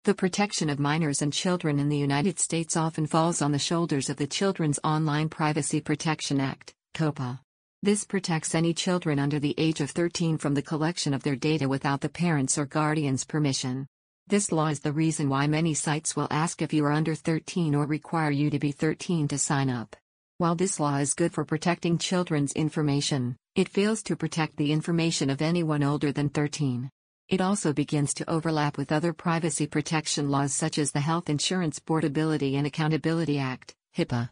The 0.04 0.14
protection 0.14 0.70
of 0.70 0.78
minors 0.78 1.22
and 1.22 1.33
children 1.33 1.80
in 1.80 1.88
the 1.88 1.98
United 1.98 2.38
States 2.38 2.76
often 2.76 3.09
falls 3.09 3.42
on 3.42 3.50
the 3.50 3.59
shoulders 3.59 4.09
of 4.09 4.16
the 4.16 4.28
Children's 4.28 4.78
Online 4.85 5.28
Privacy 5.28 5.80
Protection 5.80 6.40
Act, 6.40 6.72
COPPA. 6.94 7.40
This 7.83 8.05
protects 8.05 8.55
any 8.55 8.75
children 8.75 9.19
under 9.19 9.38
the 9.38 9.55
age 9.57 9.81
of 9.81 9.90
13 9.90 10.37
from 10.37 10.53
the 10.53 10.61
collection 10.61 11.14
of 11.14 11.23
their 11.23 11.35
data 11.35 11.66
without 11.66 12.03
the 12.03 12.11
parents' 12.11 12.59
or 12.59 12.66
guardians' 12.66 13.25
permission. 13.25 13.87
This 14.27 14.53
law 14.53 14.66
is 14.66 14.81
the 14.81 14.93
reason 14.93 15.31
why 15.31 15.47
many 15.47 15.73
sites 15.73 16.14
will 16.14 16.29
ask 16.31 16.61
if 16.61 16.75
you 16.75 16.85
are 16.85 16.93
under 16.93 17.14
13 17.14 17.75
or 17.75 17.87
require 17.87 18.31
you 18.31 18.51
to 18.51 18.59
be 18.59 18.71
13 18.71 19.29
to 19.29 19.38
sign 19.38 19.71
up. 19.71 19.97
While 20.37 20.57
this 20.57 20.79
law 20.79 20.99
is 20.99 21.14
good 21.14 21.33
for 21.33 21.47
protecting 21.47 21.97
children's 21.97 22.53
information, 22.53 23.35
it 23.55 23.71
fails 23.71 24.03
to 24.03 24.16
protect 24.16 24.59
the 24.59 24.73
information 24.73 25.31
of 25.31 25.40
anyone 25.40 25.83
older 25.83 26.12
than 26.12 26.29
13. 26.29 26.90
It 27.31 27.40
also 27.40 27.73
begins 27.73 28.12
to 28.14 28.29
overlap 28.29 28.77
with 28.77 28.93
other 28.93 29.14
privacy 29.14 29.66
protection 29.66 30.29
laws 30.29 30.53
such 30.53 30.77
as 30.77 30.93
the 30.93 31.01
Health 31.01 31.31
Insurance 31.31 31.79
Portability 31.79 32.57
and 32.57 32.66
Accountability 32.66 33.38
Act, 33.38 33.75
HIPAA. 33.97 34.29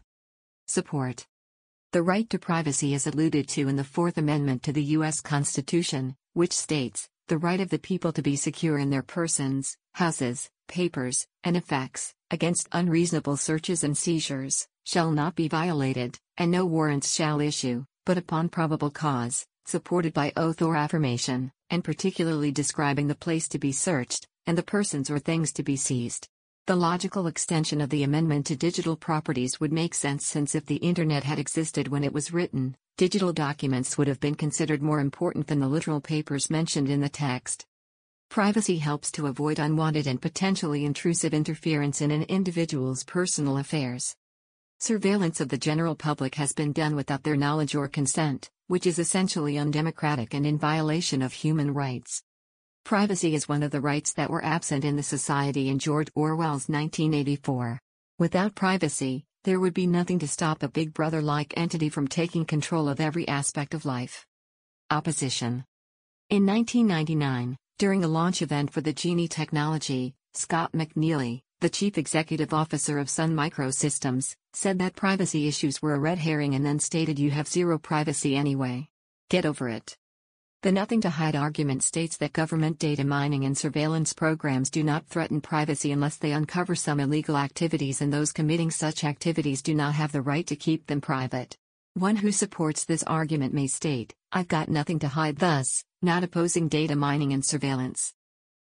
Support 0.67 1.25
the 1.91 2.03
right 2.03 2.29
to 2.29 2.37
privacy 2.37 2.93
is 2.93 3.07
alluded 3.07 3.47
to 3.47 3.67
in 3.67 3.75
the 3.75 3.83
Fourth 3.83 4.19
Amendment 4.19 4.61
to 4.61 4.71
the 4.71 4.83
U.S. 4.95 5.21
Constitution, 5.21 6.15
which 6.33 6.53
states, 6.53 7.09
the 7.27 7.39
right 7.39 7.59
of 7.59 7.71
the 7.71 7.79
people 7.79 8.11
to 8.11 8.21
be 8.21 8.35
secure 8.35 8.77
in 8.77 8.91
their 8.91 9.01
persons, 9.01 9.75
houses, 9.93 10.51
papers, 10.67 11.25
and 11.43 11.57
effects, 11.57 12.13
against 12.29 12.69
unreasonable 12.73 13.37
searches 13.37 13.83
and 13.83 13.97
seizures, 13.97 14.67
shall 14.83 15.11
not 15.11 15.33
be 15.33 15.47
violated, 15.47 16.19
and 16.37 16.51
no 16.51 16.63
warrants 16.63 17.11
shall 17.11 17.41
issue, 17.41 17.85
but 18.05 18.19
upon 18.19 18.49
probable 18.49 18.91
cause, 18.91 19.47
supported 19.65 20.13
by 20.13 20.31
oath 20.37 20.61
or 20.61 20.75
affirmation, 20.75 21.51
and 21.71 21.83
particularly 21.83 22.51
describing 22.51 23.07
the 23.07 23.15
place 23.15 23.47
to 23.47 23.57
be 23.57 23.71
searched, 23.71 24.27
and 24.45 24.55
the 24.55 24.61
persons 24.61 25.09
or 25.09 25.17
things 25.17 25.51
to 25.51 25.63
be 25.63 25.75
seized. 25.75 26.27
The 26.69 26.75
logical 26.75 27.25
extension 27.25 27.81
of 27.81 27.89
the 27.89 28.03
amendment 28.03 28.45
to 28.45 28.55
digital 28.55 28.95
properties 28.95 29.59
would 29.59 29.73
make 29.73 29.95
sense 29.95 30.23
since 30.27 30.53
if 30.53 30.67
the 30.67 30.75
Internet 30.75 31.23
had 31.23 31.39
existed 31.39 31.87
when 31.87 32.03
it 32.03 32.13
was 32.13 32.31
written, 32.31 32.77
digital 32.95 33.33
documents 33.33 33.97
would 33.97 34.07
have 34.07 34.19
been 34.19 34.35
considered 34.35 34.83
more 34.83 34.99
important 34.99 35.47
than 35.47 35.59
the 35.59 35.67
literal 35.67 35.99
papers 35.99 36.51
mentioned 36.51 36.87
in 36.87 37.01
the 37.01 37.09
text. 37.09 37.65
Privacy 38.29 38.77
helps 38.77 39.09
to 39.13 39.25
avoid 39.25 39.57
unwanted 39.57 40.05
and 40.05 40.21
potentially 40.21 40.85
intrusive 40.85 41.33
interference 41.33 42.01
in 42.01 42.11
an 42.11 42.21
individual's 42.21 43.03
personal 43.03 43.57
affairs. 43.57 44.15
Surveillance 44.77 45.41
of 45.41 45.49
the 45.49 45.57
general 45.57 45.95
public 45.95 46.35
has 46.35 46.53
been 46.53 46.71
done 46.71 46.95
without 46.95 47.23
their 47.23 47.35
knowledge 47.35 47.73
or 47.73 47.87
consent, 47.87 48.51
which 48.67 48.85
is 48.85 48.99
essentially 48.99 49.57
undemocratic 49.57 50.35
and 50.35 50.45
in 50.45 50.59
violation 50.59 51.23
of 51.23 51.33
human 51.33 51.73
rights. 51.73 52.21
Privacy 52.83 53.35
is 53.35 53.47
one 53.47 53.61
of 53.61 53.71
the 53.71 53.81
rights 53.81 54.13
that 54.13 54.29
were 54.29 54.43
absent 54.43 54.83
in 54.83 54.95
the 54.95 55.03
society 55.03 55.69
in 55.69 55.79
George 55.79 56.09
Orwell's 56.15 56.67
1984. 56.67 57.79
Without 58.17 58.55
privacy, 58.55 59.25
there 59.43 59.59
would 59.59 59.73
be 59.73 59.87
nothing 59.87 60.19
to 60.19 60.27
stop 60.27 60.63
a 60.63 60.67
big 60.67 60.93
brother 60.93 61.21
like 61.21 61.53
entity 61.55 61.89
from 61.89 62.07
taking 62.07 62.45
control 62.45 62.89
of 62.89 62.99
every 62.99 63.27
aspect 63.27 63.73
of 63.73 63.85
life. 63.85 64.25
Opposition. 64.89 65.63
In 66.29 66.45
1999, 66.45 67.57
during 67.77 68.03
a 68.03 68.07
launch 68.07 68.41
event 68.41 68.73
for 68.73 68.81
the 68.81 68.93
Jini 68.93 69.29
technology, 69.29 70.15
Scott 70.33 70.71
McNealy, 70.73 71.41
the 71.61 71.69
chief 71.69 71.97
executive 71.97 72.53
officer 72.53 72.99
of 72.99 73.09
Sun 73.09 73.35
Microsystems, 73.35 74.35
said 74.53 74.79
that 74.79 74.95
privacy 74.95 75.47
issues 75.47 75.81
were 75.81 75.93
a 75.93 75.99
red 75.99 76.17
herring 76.17 76.55
and 76.55 76.65
then 76.65 76.79
stated 76.79 77.19
you 77.19 77.31
have 77.31 77.47
zero 77.47 77.77
privacy 77.77 78.35
anyway. 78.35 78.87
Get 79.29 79.45
over 79.45 79.69
it. 79.69 79.95
The 80.61 80.73
nothing 80.73 80.99
to 81.01 81.09
hide 81.09 81.37
argument 81.37 81.83
states 81.83 82.17
that 82.17 82.33
government 82.33 82.79
data 82.79 83.05
mining 83.05 83.45
and 83.45 83.57
surveillance 83.57 84.11
programs 84.11 84.69
do 84.69 84.83
not 84.83 85.07
threaten 85.07 85.39
privacy 85.39 85.93
unless 85.93 86.17
they 86.17 86.33
uncover 86.33 86.75
some 86.75 86.99
illegal 86.99 87.37
activities, 87.37 88.01
and 88.01 88.11
those 88.11 88.33
committing 88.33 88.69
such 88.69 89.05
activities 89.05 89.61
do 89.61 89.73
not 89.73 89.93
have 89.93 90.11
the 90.11 90.21
right 90.21 90.45
to 90.47 90.57
keep 90.57 90.85
them 90.87 90.99
private. 90.99 91.55
One 91.93 92.17
who 92.17 92.33
supports 92.33 92.83
this 92.83 93.03
argument 93.03 93.53
may 93.53 93.67
state, 93.67 94.13
I've 94.33 94.49
got 94.49 94.67
nothing 94.67 94.99
to 94.99 95.07
hide, 95.07 95.37
thus, 95.37 95.85
not 96.01 96.25
opposing 96.25 96.67
data 96.67 96.97
mining 96.97 97.31
and 97.31 97.45
surveillance. 97.45 98.13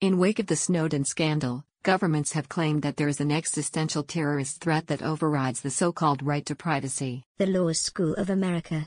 In 0.00 0.16
wake 0.16 0.38
of 0.38 0.46
the 0.46 0.56
Snowden 0.56 1.04
scandal, 1.04 1.66
governments 1.82 2.32
have 2.32 2.48
claimed 2.48 2.80
that 2.80 2.96
there 2.96 3.08
is 3.08 3.20
an 3.20 3.30
existential 3.30 4.02
terrorist 4.02 4.62
threat 4.62 4.86
that 4.86 5.02
overrides 5.02 5.60
the 5.60 5.70
so 5.70 5.92
called 5.92 6.22
right 6.22 6.46
to 6.46 6.54
privacy. 6.54 7.24
The 7.36 7.44
Law 7.44 7.72
School 7.72 8.14
of 8.14 8.30
America. 8.30 8.86